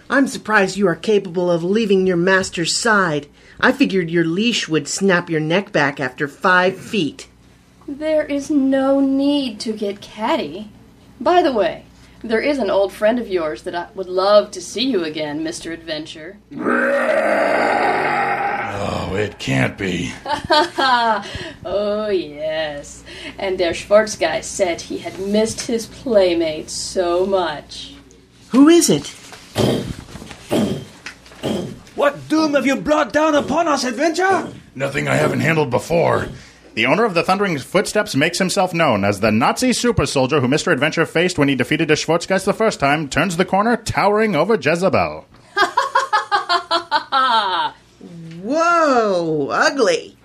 I'm 0.09 0.27
surprised 0.27 0.75
you 0.75 0.87
are 0.87 0.95
capable 0.95 1.51
of 1.51 1.63
leaving 1.63 2.07
your 2.07 2.17
master's 2.17 2.75
side. 2.75 3.27
I 3.59 3.71
figured 3.71 4.09
your 4.09 4.25
leash 4.25 4.67
would 4.67 4.87
snap 4.87 5.29
your 5.29 5.39
neck 5.39 5.71
back 5.71 5.99
after 5.99 6.27
five 6.27 6.79
feet. 6.79 7.27
There 7.87 8.25
is 8.25 8.49
no 8.49 8.99
need 8.99 9.59
to 9.59 9.73
get 9.73 10.01
catty. 10.01 10.71
By 11.21 11.43
the 11.43 11.53
way, 11.53 11.85
there 12.23 12.41
is 12.41 12.57
an 12.57 12.71
old 12.71 12.91
friend 12.91 13.19
of 13.19 13.27
yours 13.27 13.61
that 13.63 13.75
I 13.75 13.89
would 13.93 14.09
love 14.09 14.49
to 14.51 14.61
see 14.61 14.85
you 14.89 15.03
again, 15.03 15.43
Mr. 15.43 15.71
Adventure. 15.71 16.39
It 19.15 19.39
can't 19.39 19.77
be. 19.77 20.11
oh, 21.65 22.09
yes. 22.09 23.03
And 23.37 23.57
der 23.57 23.73
Schwarzgeist 23.73 24.45
said 24.45 24.81
he 24.81 24.99
had 24.99 25.19
missed 25.19 25.61
his 25.61 25.87
playmate 25.87 26.69
so 26.69 27.25
much. 27.25 27.95
Who 28.49 28.67
is 28.67 28.89
it? 28.89 29.07
What 31.95 32.29
doom 32.29 32.53
have 32.53 32.65
you 32.65 32.77
brought 32.77 33.11
down 33.11 33.35
upon 33.35 33.67
us, 33.67 33.83
Adventure? 33.83 34.53
Nothing 34.73 35.07
I 35.07 35.15
haven't 35.15 35.41
handled 35.41 35.69
before. 35.69 36.29
The 36.75 36.85
owner 36.85 37.03
of 37.03 37.13
the 37.13 37.23
Thundering 37.23 37.57
Footsteps 37.57 38.15
makes 38.15 38.37
himself 38.37 38.73
known 38.73 39.03
as 39.03 39.19
the 39.19 39.31
Nazi 39.31 39.73
super 39.73 40.05
soldier 40.05 40.39
who 40.39 40.47
Mr. 40.47 40.71
Adventure 40.71 41.05
faced 41.05 41.37
when 41.37 41.49
he 41.49 41.55
defeated 41.55 41.89
the 41.89 41.95
Schwarzgeist 41.95 42.45
the 42.45 42.53
first 42.53 42.79
time, 42.79 43.09
turns 43.09 43.35
the 43.35 43.43
corner, 43.43 43.75
towering 43.75 44.35
over 44.35 44.55
Jezebel. 44.55 45.25
Whoa, 48.49 49.49
ugly. 49.51 50.17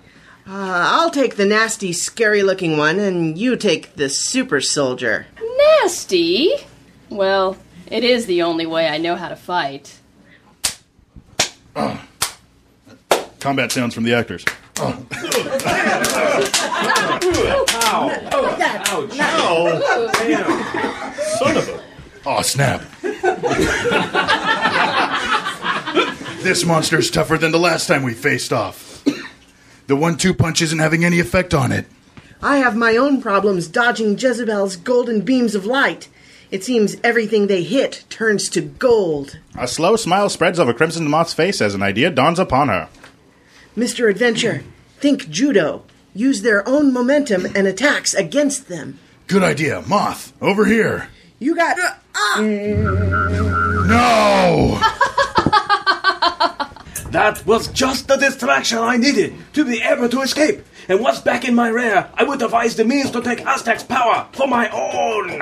Uh, 0.47 0.87
I'll 0.89 1.11
take 1.11 1.35
the 1.35 1.45
nasty, 1.45 1.93
scary 1.93 2.41
looking 2.41 2.75
one, 2.75 2.97
and 2.97 3.37
you 3.37 3.55
take 3.55 3.97
the 3.97 4.09
super 4.09 4.61
soldier. 4.61 5.27
Nasty? 5.57 6.55
Well, 7.11 7.55
it 7.85 8.03
is 8.03 8.25
the 8.25 8.41
only 8.41 8.65
way 8.65 8.87
I 8.87 8.97
know 8.97 9.15
how 9.15 9.29
to 9.29 9.35
fight. 9.35 9.99
Combat 13.39 13.71
sounds 13.71 13.93
from 13.93 14.05
the 14.05 14.15
actors. 14.15 14.43
Oh. 14.77 15.05
Ow. 17.83 18.09
Oh, 18.31 18.57
ow. 19.21 19.79
Son 21.37 21.57
of 21.57 21.69
a. 21.69 21.83
Oh, 22.25 22.41
snap. 22.41 22.81
this 26.45 26.63
monster's 26.63 27.09
tougher 27.09 27.39
than 27.39 27.51
the 27.51 27.57
last 27.59 27.87
time 27.87 28.03
we 28.03 28.13
faced 28.13 28.53
off. 28.53 29.03
The 29.87 29.95
one 29.95 30.17
two 30.17 30.33
punch 30.33 30.63
isn't 30.63 30.79
having 30.79 31.05
any 31.05 31.19
effect 31.19 31.53
on 31.53 31.71
it. 31.71 31.85
I 32.41 32.57
have 32.57 32.75
my 32.75 32.97
own 32.97 33.21
problems 33.21 33.67
dodging 33.67 34.17
Jezebel's 34.17 34.77
golden 34.77 35.21
beams 35.21 35.53
of 35.53 35.63
light. 35.67 36.07
It 36.49 36.63
seems 36.63 36.97
everything 37.03 37.45
they 37.45 37.61
hit 37.61 38.03
turns 38.09 38.49
to 38.49 38.61
gold. 38.61 39.37
A 39.55 39.67
slow 39.67 39.95
smile 39.95 40.29
spreads 40.29 40.59
over 40.59 40.73
Crimson 40.73 41.07
Moth's 41.07 41.35
face 41.35 41.61
as 41.61 41.75
an 41.75 41.83
idea 41.83 42.09
dawns 42.09 42.39
upon 42.39 42.69
her. 42.69 42.89
Mr. 43.77 44.09
Adventure, 44.09 44.63
think 44.97 45.29
judo. 45.29 45.83
Use 46.15 46.41
their 46.41 46.67
own 46.67 46.91
momentum 46.91 47.45
and 47.55 47.67
attacks 47.67 48.15
against 48.15 48.67
them. 48.69 48.97
Good 49.27 49.43
idea. 49.43 49.83
Moth, 49.87 50.33
over 50.41 50.65
here. 50.65 51.09
You 51.37 51.55
got. 51.55 51.77
ah! 52.15 52.39
No! 53.87 54.81
That 57.15 57.45
was 57.45 57.69
just 57.69 58.09
the 58.09 58.17
distraction 58.17 58.79
I 58.79 58.97
needed 58.97 59.33
to 59.53 59.63
be 59.63 59.81
able 59.81 60.09
to 60.09 60.19
escape. 60.19 60.65
And 60.89 60.99
once 60.99 61.21
back 61.21 61.45
in 61.45 61.55
my 61.55 61.69
rear, 61.69 62.09
I 62.13 62.25
would 62.25 62.39
devise 62.39 62.75
the 62.75 62.83
means 62.83 63.09
to 63.11 63.21
take 63.21 63.39
Aztec's 63.39 63.83
power 63.83 64.27
for 64.33 64.49
my 64.49 64.69
own. 64.69 65.39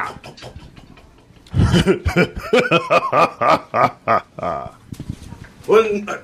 well, 5.68 6.02
uh, 6.08 6.18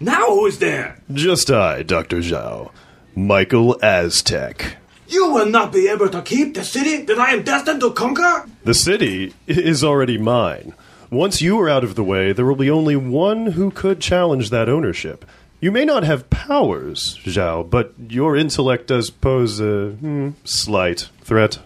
now 0.00 0.24
who's 0.24 0.58
there? 0.58 0.98
Just 1.12 1.50
I, 1.50 1.82
Dr. 1.82 2.20
Zhao. 2.20 2.70
Michael 3.14 3.78
Aztec. 3.82 4.78
You 5.06 5.28
will 5.28 5.50
not 5.50 5.70
be 5.70 5.86
able 5.86 6.08
to 6.08 6.22
keep 6.22 6.54
the 6.54 6.64
city 6.64 7.02
that 7.02 7.18
I 7.18 7.32
am 7.32 7.42
destined 7.42 7.80
to 7.80 7.90
conquer? 7.90 8.46
The 8.64 8.72
city 8.72 9.34
is 9.46 9.84
already 9.84 10.16
mine. 10.16 10.72
Once 11.14 11.40
you 11.40 11.60
are 11.60 11.68
out 11.68 11.84
of 11.84 11.94
the 11.94 12.02
way, 12.02 12.32
there 12.32 12.44
will 12.44 12.56
be 12.56 12.70
only 12.70 12.96
one 12.96 13.46
who 13.52 13.70
could 13.70 14.00
challenge 14.00 14.50
that 14.50 14.68
ownership. 14.68 15.24
You 15.60 15.70
may 15.70 15.84
not 15.84 16.02
have 16.02 16.28
powers, 16.28 17.18
Zhao, 17.24 17.70
but 17.70 17.94
your 18.08 18.36
intellect 18.36 18.88
does 18.88 19.10
pose 19.10 19.60
a 19.60 19.90
hmm, 19.90 20.30
slight 20.42 21.08
threat. 21.20 21.60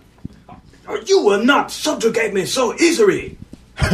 You 1.06 1.22
will 1.22 1.42
not 1.42 1.70
subjugate 1.70 2.34
me 2.34 2.44
so 2.44 2.74
easily. 2.76 3.38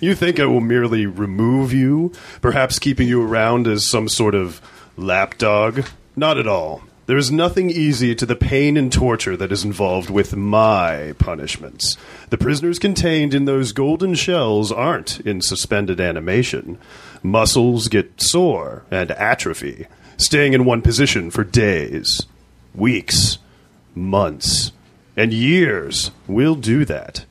You 0.00 0.14
think 0.14 0.40
I 0.40 0.46
will 0.46 0.62
merely 0.62 1.04
remove 1.04 1.74
you, 1.74 2.12
perhaps 2.40 2.78
keeping 2.78 3.06
you 3.06 3.22
around 3.22 3.66
as 3.66 3.90
some 3.90 4.08
sort 4.08 4.34
of 4.34 4.62
lapdog? 4.96 5.84
Not 6.16 6.38
at 6.38 6.46
all. 6.46 6.82
There 7.10 7.18
is 7.18 7.32
nothing 7.32 7.70
easy 7.70 8.14
to 8.14 8.24
the 8.24 8.36
pain 8.36 8.76
and 8.76 8.92
torture 8.92 9.36
that 9.36 9.50
is 9.50 9.64
involved 9.64 10.10
with 10.10 10.36
my 10.36 11.12
punishments. 11.18 11.96
The 12.28 12.38
prisoners 12.38 12.78
contained 12.78 13.34
in 13.34 13.46
those 13.46 13.72
golden 13.72 14.14
shells 14.14 14.70
aren't 14.70 15.18
in 15.18 15.40
suspended 15.40 16.00
animation. 16.00 16.78
Muscles 17.20 17.88
get 17.88 18.22
sore 18.22 18.84
and 18.92 19.10
atrophy, 19.10 19.88
staying 20.18 20.52
in 20.52 20.64
one 20.64 20.82
position 20.82 21.32
for 21.32 21.42
days, 21.42 22.26
weeks, 22.76 23.38
months, 23.92 24.70
and 25.16 25.32
years 25.32 26.12
will 26.28 26.54
do 26.54 26.84
that. 26.84 27.24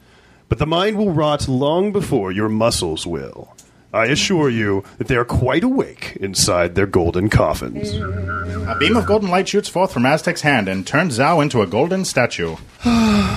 But 0.50 0.58
the 0.58 0.68
mind 0.68 0.98
will 0.98 1.14
rot 1.14 1.48
long 1.48 1.94
before 1.94 2.34
your 2.34 2.50
muscles 2.50 3.08
will. 3.08 3.56
I 3.94 4.06
assure 4.06 4.50
you 4.50 4.84
that 4.98 5.08
they 5.08 5.16
are 5.16 5.26
quite 5.26 5.64
awake 5.64 6.18
inside 6.22 6.76
their 6.76 6.86
golden 6.86 7.30
coffins. 7.30 7.92
A 7.94 8.76
beam 8.80 8.96
of 8.96 9.08
golden 9.08 9.30
light 9.30 9.48
shoots 9.48 9.68
forth 9.68 9.92
from 9.92 10.04
Aztec's 10.04 10.42
hand 10.42 10.68
and 10.68 10.86
turns 10.86 11.18
Zhao 11.18 11.42
into 11.42 11.62
a 11.62 11.68
golden 11.68 12.06
statue. 12.06 12.56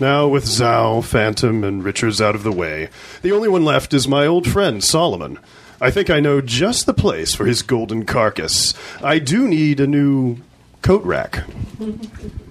Now, 0.00 0.26
with 0.28 0.46
Zhao, 0.46 1.04
Phantom, 1.04 1.62
and 1.62 1.84
Richards 1.84 2.22
out 2.22 2.34
of 2.34 2.42
the 2.42 2.50
way, 2.50 2.88
the 3.20 3.32
only 3.32 3.50
one 3.50 3.66
left 3.66 3.92
is 3.92 4.08
my 4.08 4.26
old 4.26 4.48
friend 4.48 4.82
Solomon. 4.82 5.38
I 5.78 5.90
think 5.90 6.08
I 6.08 6.20
know 6.20 6.40
just 6.40 6.86
the 6.86 6.94
place 6.94 7.34
for 7.34 7.44
his 7.44 7.60
golden 7.60 8.06
carcass. 8.06 8.72
I 9.02 9.18
do 9.18 9.46
need 9.46 9.78
a 9.78 9.86
new 9.86 10.38
coat 10.80 11.04
rack. 11.04 11.44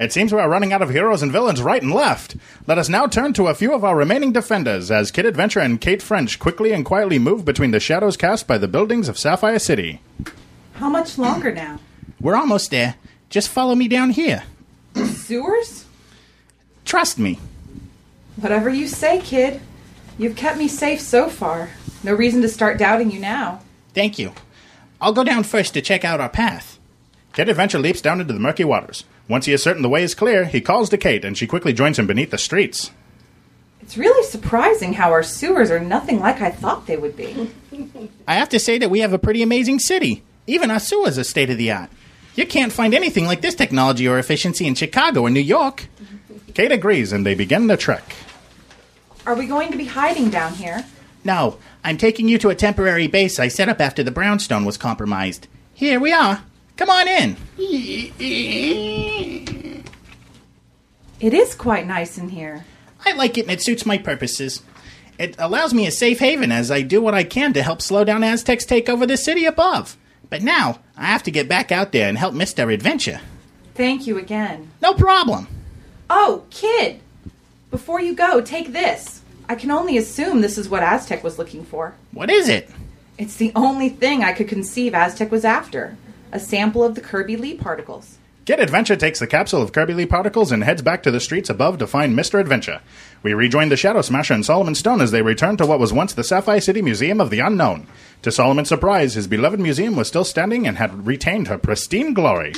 It 0.00 0.14
seems 0.14 0.32
we 0.32 0.40
are 0.40 0.48
running 0.48 0.72
out 0.72 0.80
of 0.80 0.88
heroes 0.88 1.22
and 1.22 1.30
villains 1.30 1.60
right 1.60 1.82
and 1.82 1.92
left. 1.92 2.34
Let 2.66 2.78
us 2.78 2.88
now 2.88 3.06
turn 3.06 3.34
to 3.34 3.48
a 3.48 3.54
few 3.54 3.74
of 3.74 3.84
our 3.84 3.94
remaining 3.94 4.32
defenders 4.32 4.90
as 4.90 5.10
Kid 5.10 5.26
Adventure 5.26 5.60
and 5.60 5.78
Kate 5.78 6.00
French 6.00 6.38
quickly 6.38 6.72
and 6.72 6.86
quietly 6.86 7.18
move 7.18 7.44
between 7.44 7.70
the 7.70 7.80
shadows 7.80 8.16
cast 8.16 8.46
by 8.46 8.56
the 8.56 8.66
buildings 8.66 9.10
of 9.10 9.18
Sapphire 9.18 9.58
City. 9.58 10.00
How 10.72 10.88
much 10.88 11.18
longer 11.18 11.52
now? 11.52 11.80
We're 12.18 12.34
almost 12.34 12.70
there. 12.70 12.94
Just 13.28 13.50
follow 13.50 13.74
me 13.74 13.88
down 13.88 14.08
here. 14.08 14.44
Sewers? 15.04 15.84
Trust 16.86 17.18
me. 17.18 17.38
Whatever 18.36 18.70
you 18.70 18.88
say, 18.88 19.20
kid. 19.20 19.60
You've 20.16 20.34
kept 20.34 20.56
me 20.56 20.66
safe 20.66 21.02
so 21.02 21.28
far. 21.28 21.72
No 22.02 22.14
reason 22.14 22.40
to 22.40 22.48
start 22.48 22.78
doubting 22.78 23.10
you 23.10 23.20
now. 23.20 23.60
Thank 23.92 24.18
you. 24.18 24.32
I'll 24.98 25.12
go 25.12 25.24
down 25.24 25.42
first 25.42 25.74
to 25.74 25.82
check 25.82 26.06
out 26.06 26.20
our 26.22 26.30
path. 26.30 26.78
Kid 27.34 27.50
Adventure 27.50 27.78
leaps 27.78 28.00
down 28.00 28.22
into 28.22 28.32
the 28.32 28.40
murky 28.40 28.64
waters. 28.64 29.04
Once 29.30 29.46
he 29.46 29.52
is 29.52 29.62
certain 29.62 29.82
the 29.82 29.88
way 29.88 30.02
is 30.02 30.12
clear, 30.12 30.44
he 30.44 30.60
calls 30.60 30.88
to 30.88 30.98
Kate 30.98 31.24
and 31.24 31.38
she 31.38 31.46
quickly 31.46 31.72
joins 31.72 32.00
him 32.00 32.06
beneath 32.08 32.32
the 32.32 32.36
streets. 32.36 32.90
It's 33.80 33.96
really 33.96 34.28
surprising 34.28 34.92
how 34.92 35.12
our 35.12 35.22
sewers 35.22 35.70
are 35.70 35.78
nothing 35.78 36.18
like 36.18 36.40
I 36.40 36.50
thought 36.50 36.88
they 36.88 36.96
would 36.96 37.16
be. 37.16 37.48
I 38.26 38.34
have 38.34 38.48
to 38.48 38.58
say 38.58 38.76
that 38.78 38.90
we 38.90 38.98
have 38.98 39.12
a 39.12 39.20
pretty 39.20 39.40
amazing 39.40 39.78
city. 39.78 40.24
Even 40.48 40.68
our 40.68 40.80
sewers 40.80 41.16
are 41.16 41.22
state 41.22 41.48
of 41.48 41.58
the 41.58 41.70
art. 41.70 41.90
You 42.34 42.44
can't 42.44 42.72
find 42.72 42.92
anything 42.92 43.24
like 43.24 43.40
this 43.40 43.54
technology 43.54 44.08
or 44.08 44.18
efficiency 44.18 44.66
in 44.66 44.74
Chicago 44.74 45.22
or 45.22 45.30
New 45.30 45.38
York. 45.38 45.86
Kate 46.54 46.72
agrees 46.72 47.12
and 47.12 47.24
they 47.24 47.36
begin 47.36 47.68
the 47.68 47.76
trek. 47.76 48.16
Are 49.26 49.36
we 49.36 49.46
going 49.46 49.70
to 49.70 49.78
be 49.78 49.84
hiding 49.84 50.30
down 50.30 50.54
here? 50.54 50.84
No, 51.22 51.58
I'm 51.84 51.98
taking 51.98 52.26
you 52.28 52.36
to 52.38 52.48
a 52.48 52.56
temporary 52.56 53.06
base 53.06 53.38
I 53.38 53.46
set 53.46 53.68
up 53.68 53.80
after 53.80 54.02
the 54.02 54.10
brownstone 54.10 54.64
was 54.64 54.76
compromised. 54.76 55.46
Here 55.72 56.00
we 56.00 56.12
are. 56.12 56.42
Come 56.80 56.88
on 56.88 57.08
in. 57.08 57.36
It 61.20 61.34
is 61.34 61.54
quite 61.54 61.86
nice 61.86 62.16
in 62.16 62.30
here. 62.30 62.64
I 63.04 63.12
like 63.12 63.36
it 63.36 63.42
and 63.42 63.50
it 63.50 63.60
suits 63.60 63.84
my 63.84 63.98
purposes. 63.98 64.62
It 65.18 65.36
allows 65.38 65.74
me 65.74 65.86
a 65.86 65.90
safe 65.90 66.20
haven 66.20 66.50
as 66.50 66.70
I 66.70 66.80
do 66.80 67.02
what 67.02 67.12
I 67.12 67.22
can 67.22 67.52
to 67.52 67.62
help 67.62 67.82
slow 67.82 68.02
down 68.02 68.24
Aztecs 68.24 68.64
take 68.64 68.88
over 68.88 69.04
the 69.04 69.18
city 69.18 69.44
above. 69.44 69.98
But 70.30 70.40
now, 70.40 70.78
I 70.96 71.04
have 71.04 71.22
to 71.24 71.30
get 71.30 71.50
back 71.50 71.70
out 71.70 71.92
there 71.92 72.08
and 72.08 72.16
help 72.16 72.32
Mr. 72.32 72.72
Adventure. 72.72 73.20
Thank 73.74 74.06
you 74.06 74.16
again. 74.16 74.70
No 74.80 74.94
problem. 74.94 75.48
Oh, 76.08 76.46
kid! 76.48 77.00
Before 77.70 78.00
you 78.00 78.14
go, 78.14 78.40
take 78.40 78.72
this. 78.72 79.20
I 79.50 79.54
can 79.54 79.70
only 79.70 79.98
assume 79.98 80.40
this 80.40 80.56
is 80.56 80.70
what 80.70 80.82
Aztec 80.82 81.22
was 81.22 81.38
looking 81.38 81.62
for. 81.62 81.94
What 82.12 82.30
is 82.30 82.48
it? 82.48 82.70
It's 83.18 83.36
the 83.36 83.52
only 83.54 83.90
thing 83.90 84.24
I 84.24 84.32
could 84.32 84.48
conceive 84.48 84.94
Aztec 84.94 85.30
was 85.30 85.44
after 85.44 85.98
a 86.32 86.40
sample 86.40 86.84
of 86.84 86.94
the 86.94 87.00
Kirby 87.00 87.36
Lee 87.36 87.54
particles. 87.54 88.18
Kid 88.46 88.58
Adventure 88.58 88.96
takes 88.96 89.20
the 89.20 89.26
capsule 89.26 89.62
of 89.62 89.72
Kirby 89.72 89.94
Lee 89.94 90.06
particles 90.06 90.50
and 90.50 90.64
heads 90.64 90.82
back 90.82 91.02
to 91.02 91.10
the 91.10 91.20
streets 91.20 91.50
above 91.50 91.78
to 91.78 91.86
find 91.86 92.18
Mr. 92.18 92.40
Adventure. 92.40 92.80
We 93.22 93.34
rejoin 93.34 93.68
the 93.68 93.76
Shadow 93.76 94.02
Smasher 94.02 94.34
and 94.34 94.44
Solomon 94.44 94.74
Stone 94.74 95.00
as 95.00 95.10
they 95.10 95.22
return 95.22 95.56
to 95.58 95.66
what 95.66 95.78
was 95.78 95.92
once 95.92 96.14
the 96.14 96.24
Sapphire 96.24 96.60
City 96.60 96.82
Museum 96.82 97.20
of 97.20 97.30
the 97.30 97.40
Unknown. 97.40 97.86
To 98.22 98.32
Solomon's 98.32 98.68
surprise, 98.68 99.14
his 99.14 99.26
beloved 99.26 99.60
museum 99.60 99.94
was 99.94 100.08
still 100.08 100.24
standing 100.24 100.66
and 100.66 100.78
had 100.78 101.06
retained 101.06 101.48
her 101.48 101.58
pristine 101.58 102.14
glory. 102.14 102.54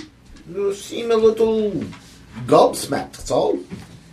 You 0.49 0.73
seem 0.73 1.11
a 1.11 1.17
little 1.17 1.73
gobsmacked, 2.47 3.13
that's 3.13 3.31
all. 3.31 3.59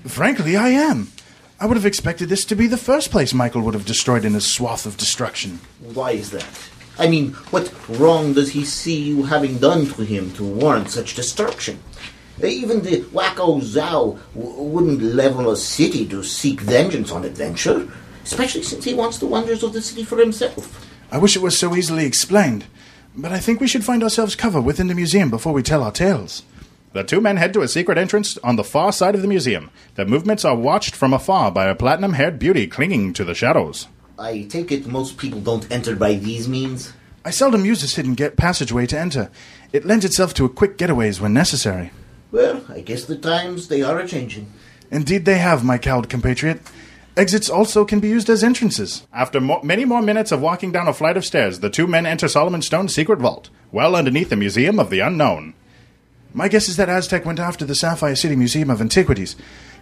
Frankly, 0.06 0.58
I 0.58 0.70
am. 0.70 1.12
I 1.60 1.66
would 1.66 1.78
have 1.78 1.86
expected 1.86 2.30
this 2.30 2.46
to 2.46 2.56
be 2.56 2.68
the 2.68 2.78
first 2.78 3.12
place 3.12 3.34
Michael 3.34 3.62
would 3.62 3.74
have 3.74 3.86
destroyed 3.86 4.26
in 4.26 4.34
his 4.34 4.48
swath 4.48 4.86
of 4.86 4.98
destruction. 4.98 5.60
Why 5.80 6.12
is 6.12 6.32
that? 6.32 6.70
I 7.00 7.08
mean, 7.08 7.32
what 7.50 7.74
wrong 7.98 8.34
does 8.34 8.52
he 8.52 8.66
see 8.66 9.02
you 9.02 9.24
having 9.24 9.58
done 9.58 9.86
to 9.94 10.02
him 10.04 10.34
to 10.34 10.44
warrant 10.44 10.90
such 10.90 11.16
destruction? 11.16 11.80
Even 12.44 12.82
the 12.82 13.02
wacko 13.14 13.62
Zhao 13.62 14.20
w- 14.36 14.64
wouldn't 14.64 15.02
level 15.02 15.50
a 15.50 15.56
city 15.56 16.06
to 16.08 16.24
seek 16.24 16.60
vengeance 16.60 17.10
on 17.10 17.24
adventure, 17.24 17.90
especially 18.24 18.64
since 18.64 18.84
he 18.84 18.94
wants 18.94 19.18
the 19.18 19.28
wonders 19.28 19.64
of 19.64 19.72
the 19.72 19.82
city 19.82 20.04
for 20.04 20.18
himself. 20.18 20.86
I 21.10 21.18
wish 21.18 21.36
it 21.38 21.42
was 21.42 21.58
so 21.58 21.74
easily 21.74 22.06
explained, 22.06 22.66
but 23.16 23.32
I 23.32 23.40
think 23.40 23.62
we 23.62 23.68
should 23.68 23.86
find 23.86 24.04
ourselves 24.04 24.36
cover 24.36 24.60
within 24.60 24.88
the 24.88 24.96
museum 24.96 25.30
before 25.30 25.54
we 25.54 25.64
tell 25.64 25.84
our 25.84 25.92
tales. 25.92 26.44
The 26.92 27.04
two 27.04 27.22
men 27.22 27.38
head 27.38 27.54
to 27.54 27.62
a 27.62 27.68
secret 27.68 27.98
entrance 27.98 28.38
on 28.40 28.58
the 28.58 28.64
far 28.64 28.92
side 28.92 29.16
of 29.16 29.22
the 29.22 29.28
museum. 29.28 29.70
Their 29.96 30.06
movements 30.06 30.44
are 30.44 30.56
watched 30.56 30.96
from 30.96 31.14
afar 31.14 31.52
by 31.52 31.68
a 31.68 31.76
platinum 31.76 32.14
haired 32.14 32.40
beauty 32.40 32.68
clinging 32.68 33.14
to 33.14 33.24
the 33.24 33.36
shadows. 33.36 33.88
I 34.20 34.44
take 34.44 34.72
it 34.72 34.86
most 34.86 35.18
people 35.18 35.40
don't 35.40 35.72
enter 35.72 35.96
by 35.96 36.16
these 36.16 36.48
means? 36.48 36.94
I 37.24 37.32
seldom 37.32 37.64
use 37.64 37.82
this 37.82 37.96
hidden 37.96 38.16
get 38.16 38.36
passageway 38.36 38.86
to 38.88 39.00
enter. 39.00 39.32
It 39.72 39.86
lends 39.86 40.04
itself 40.04 40.34
to 40.36 40.46
a 40.46 40.50
quick 40.50 40.78
getaways 40.78 41.22
when 41.22 41.34
necessary. 41.34 41.92
Well, 42.32 42.64
I 42.68 42.82
guess 42.82 43.06
the 43.06 43.18
times 43.18 43.70
they 43.70 43.82
are 43.82 43.98
a 43.98 44.08
changing. 44.08 44.52
Indeed, 44.92 45.26
they 45.26 45.38
have, 45.38 45.64
my 45.64 45.78
cowed 45.78 46.10
compatriot. 46.10 46.62
Exits 47.16 47.50
also 47.50 47.86
can 47.86 48.00
be 48.00 48.10
used 48.10 48.30
as 48.30 48.44
entrances. 48.44 49.08
After 49.14 49.40
mo- 49.40 49.62
many 49.64 49.86
more 49.86 50.02
minutes 50.02 50.32
of 50.32 50.42
walking 50.42 50.72
down 50.72 50.88
a 50.88 50.94
flight 50.94 51.18
of 51.18 51.26
stairs, 51.26 51.60
the 51.60 51.70
two 51.70 51.88
men 51.88 52.06
enter 52.06 52.28
Solomon 52.28 52.62
Stone's 52.62 52.94
secret 52.94 53.20
vault, 53.20 53.50
well 53.72 53.96
underneath 53.96 54.30
the 54.30 54.36
Museum 54.36 54.80
of 54.80 54.90
the 54.90 55.00
Unknown. 55.00 55.54
My 56.34 56.48
guess 56.48 56.70
is 56.70 56.78
that 56.78 56.90
Aztec 56.90 57.26
went 57.26 57.40
after 57.40 57.66
the 57.66 57.76
Sapphire 57.76 58.16
City 58.16 58.36
Museum 58.36 58.70
of 58.70 58.82
Antiquities. 58.82 59.36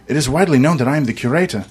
It 0.06 0.16
is 0.16 0.28
widely 0.28 0.58
known 0.58 0.78
that 0.78 0.88
I 0.88 0.96
am 0.96 1.04
the 1.04 1.12
curator, 1.12 1.66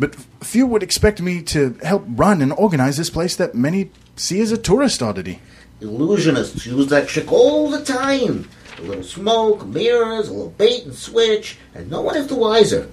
but 0.00 0.16
few 0.40 0.66
would 0.66 0.82
expect 0.82 1.20
me 1.20 1.42
to 1.42 1.76
help 1.82 2.04
run 2.08 2.40
and 2.40 2.54
organize 2.54 2.96
this 2.96 3.10
place 3.10 3.36
that 3.36 3.54
many 3.54 3.90
see 4.16 4.40
as 4.40 4.50
a 4.50 4.56
tourist 4.56 5.02
oddity. 5.02 5.40
Illusionists 5.82 6.64
use 6.64 6.86
that 6.88 7.06
trick 7.06 7.30
all 7.30 7.70
the 7.70 7.84
time. 7.84 8.48
A 8.78 8.82
little 8.82 9.02
smoke, 9.02 9.66
mirrors, 9.66 10.28
a 10.28 10.32
little 10.32 10.50
bait 10.52 10.86
and 10.86 10.94
switch, 10.94 11.58
and 11.74 11.90
no 11.90 12.00
one 12.00 12.16
is 12.16 12.28
the 12.28 12.34
wiser. 12.34 12.88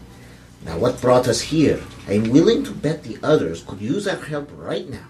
Now, 0.65 0.77
what 0.77 0.99
brought 0.99 1.29
us 1.29 1.39
here? 1.39 1.81
I'm 2.09 2.29
willing 2.29 2.65
to 2.65 2.71
bet 2.71 3.03
the 3.03 3.17
others 3.23 3.63
could 3.63 3.79
use 3.79 4.05
our 4.05 4.17
help 4.17 4.49
right 4.53 4.89
now. 4.89 5.07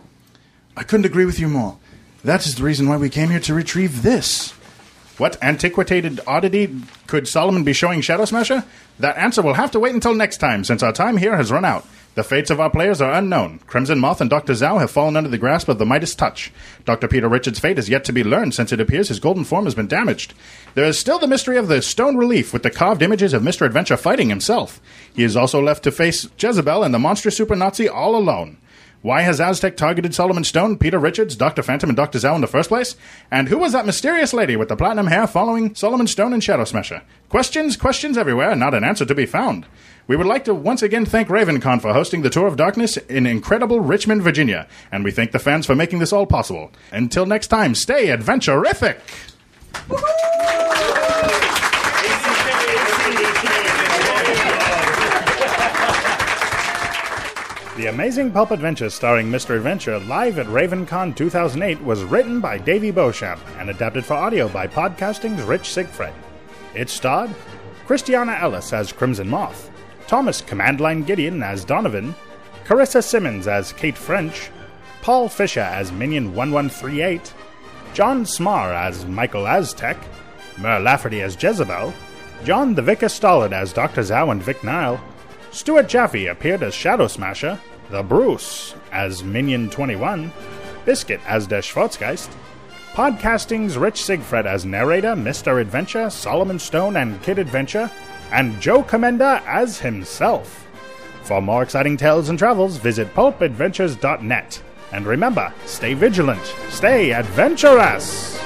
I 0.75 0.83
couldn't 0.83 1.07
agree 1.07 1.25
with 1.25 1.39
you 1.39 1.47
more. 1.47 1.79
That 2.23 2.45
is 2.45 2.55
the 2.55 2.63
reason 2.63 2.87
why 2.87 2.97
we 2.97 3.09
came 3.09 3.29
here 3.29 3.39
to 3.39 3.53
retrieve 3.55 4.03
this. 4.03 4.53
What 5.17 5.41
antiquated 5.41 6.19
oddity 6.27 6.75
could 7.07 7.27
Solomon 7.27 7.63
be 7.63 7.73
showing 7.73 8.01
Shadow 8.01 8.25
Smasher? 8.25 8.63
That 8.99 9.17
answer 9.17 9.41
will 9.41 9.55
have 9.55 9.71
to 9.71 9.79
wait 9.79 9.95
until 9.95 10.13
next 10.13 10.37
time, 10.37 10.63
since 10.63 10.83
our 10.83 10.93
time 10.93 11.17
here 11.17 11.35
has 11.35 11.51
run 11.51 11.65
out. 11.65 11.87
The 12.13 12.23
fates 12.23 12.49
of 12.49 12.59
our 12.59 12.69
players 12.69 12.99
are 12.99 13.13
unknown. 13.13 13.59
Crimson 13.67 13.99
Moth 13.99 14.21
and 14.21 14.29
Dr. 14.29 14.53
Zhao 14.53 14.79
have 14.79 14.89
fallen 14.89 15.15
under 15.15 15.29
the 15.29 15.37
grasp 15.37 15.69
of 15.69 15.77
the 15.77 15.85
Midas 15.85 16.15
Touch. 16.15 16.51
Dr. 16.83 17.07
Peter 17.07 17.27
Richards' 17.29 17.59
fate 17.59 17.77
is 17.77 17.89
yet 17.89 18.03
to 18.05 18.11
be 18.11 18.23
learned, 18.23 18.55
since 18.55 18.71
it 18.71 18.79
appears 18.79 19.09
his 19.09 19.19
golden 19.19 19.43
form 19.43 19.65
has 19.65 19.75
been 19.75 19.87
damaged. 19.87 20.33
There 20.73 20.85
is 20.85 20.97
still 20.97 21.19
the 21.19 21.27
mystery 21.27 21.57
of 21.57 21.67
the 21.67 21.81
stone 21.81 22.15
relief 22.15 22.53
with 22.53 22.63
the 22.63 22.71
carved 22.71 23.03
images 23.03 23.33
of 23.33 23.43
Mr. 23.43 23.67
Adventure 23.67 23.97
fighting 23.97 24.29
himself. 24.29 24.81
He 25.15 25.23
is 25.23 25.37
also 25.37 25.61
left 25.61 25.83
to 25.83 25.91
face 25.91 26.27
Jezebel 26.39 26.83
and 26.83 26.91
the 26.91 26.99
monstrous 26.99 27.37
super 27.37 27.55
Nazi 27.55 27.87
all 27.87 28.15
alone. 28.15 28.57
Why 29.01 29.21
has 29.21 29.39
Aztec 29.39 29.77
targeted 29.77 30.15
Solomon 30.15 30.43
Stone, 30.43 30.77
Peter 30.79 30.97
Richards, 30.97 31.35
Dr. 31.35 31.61
Phantom, 31.61 31.89
and 31.89 31.95
Dr. 31.95 32.17
Zhao 32.19 32.35
in 32.35 32.41
the 32.41 32.47
first 32.47 32.69
place? 32.69 32.95
And 33.29 33.47
who 33.47 33.57
was 33.57 33.71
that 33.71 33.85
mysterious 33.85 34.33
lady 34.33 34.55
with 34.55 34.69
the 34.69 34.75
platinum 34.75 35.07
hair 35.07 35.27
following 35.27 35.75
Solomon 35.75 36.07
Stone 36.07 36.33
and 36.33 36.43
Shadow 36.43 36.65
Smasher? 36.65 37.03
Questions, 37.29 37.77
questions 37.77 38.17
everywhere, 38.17 38.55
not 38.55 38.73
an 38.73 38.83
answer 38.83 39.05
to 39.05 39.15
be 39.15 39.25
found. 39.25 39.65
We 40.07 40.15
would 40.15 40.25
like 40.25 40.45
to 40.45 40.53
once 40.53 40.81
again 40.81 41.05
thank 41.05 41.27
RavenCon 41.27 41.81
for 41.81 41.93
hosting 41.93 42.21
the 42.21 42.29
Tour 42.29 42.47
of 42.47 42.55
Darkness 42.55 42.97
in 42.97 43.25
incredible 43.25 43.81
Richmond, 43.81 44.23
Virginia, 44.23 44.67
and 44.91 45.03
we 45.03 45.11
thank 45.11 45.31
the 45.31 45.39
fans 45.39 45.65
for 45.65 45.75
making 45.75 45.99
this 45.99 46.13
all 46.13 46.25
possible. 46.25 46.71
Until 46.91 47.25
next 47.25 47.47
time, 47.47 47.75
stay 47.75 48.07
adventurific! 48.07 48.99
The 57.77 57.85
Amazing 57.85 58.31
Pulp 58.31 58.49
Adventure 58.49 58.89
starring 58.89 59.29
Mr. 59.29 59.55
Adventure 59.55 59.99
live 59.99 60.39
at 60.39 60.47
RavenCon 60.47 61.15
2008 61.15 61.79
was 61.83 62.03
written 62.03 62.41
by 62.41 62.57
Davey 62.57 62.89
Beauchamp 62.89 63.39
and 63.59 63.69
adapted 63.69 64.03
for 64.03 64.15
audio 64.15 64.49
by 64.49 64.65
Podcasting's 64.65 65.43
Rich 65.43 65.69
Sigfrit. 65.69 66.11
It 66.73 66.89
starred 66.89 67.29
Christiana 67.85 68.35
Ellis 68.41 68.73
as 68.73 68.91
Crimson 68.91 69.29
Moth, 69.29 69.69
Thomas 70.07 70.41
Commandline 70.41 71.05
Gideon 71.05 71.43
as 71.43 71.63
Donovan, 71.63 72.15
Carissa 72.65 73.03
Simmons 73.03 73.47
as 73.47 73.73
Kate 73.73 73.95
French, 73.95 74.49
Paul 75.03 75.29
Fisher 75.29 75.59
as 75.59 75.91
Minion 75.91 76.33
1138, 76.33 77.31
John 77.93 78.23
Smar 78.23 78.73
as 78.73 79.05
Michael 79.05 79.47
Aztec, 79.47 79.97
Mur 80.57 80.79
Lafferty 80.79 81.21
as 81.21 81.41
Jezebel, 81.41 81.93
John 82.43 82.73
the 82.73 82.81
Vicar 82.81 83.05
Stollard 83.05 83.53
as 83.53 83.71
Dr. 83.71 84.01
Zhao 84.01 84.31
and 84.31 84.41
Vic 84.41 84.63
Nile, 84.63 84.99
Stuart 85.51 85.87
Jaffe 85.87 86.27
appeared 86.27 86.63
as 86.63 86.73
Shadow 86.73 87.07
Smasher, 87.07 87.59
The 87.89 88.03
Bruce 88.03 88.75
as 88.91 89.23
Minion 89.23 89.69
21, 89.69 90.31
Biscuit 90.85 91.21
as 91.27 91.47
Der 91.47 91.61
Schwarzgeist, 91.61 92.29
Podcasting's 92.93 93.77
Rich 93.77 94.01
Sigfrit 94.01 94.45
as 94.45 94.65
narrator, 94.65 95.15
Mr. 95.15 95.61
Adventure, 95.61 96.09
Solomon 96.09 96.59
Stone, 96.59 96.97
and 96.97 97.21
Kid 97.21 97.39
Adventure, 97.39 97.91
and 98.31 98.59
Joe 98.59 98.83
Commenda 98.83 99.41
as 99.45 99.79
himself. 99.79 100.67
For 101.23 101.41
more 101.41 101.63
exciting 101.63 101.97
tales 101.97 102.29
and 102.29 102.39
travels, 102.39 102.77
visit 102.77 103.13
pulpadventures.net. 103.13 104.63
And 104.93 105.05
remember, 105.05 105.53
stay 105.65 105.93
vigilant, 105.93 106.45
stay 106.69 107.11
adventurous! 107.11 108.39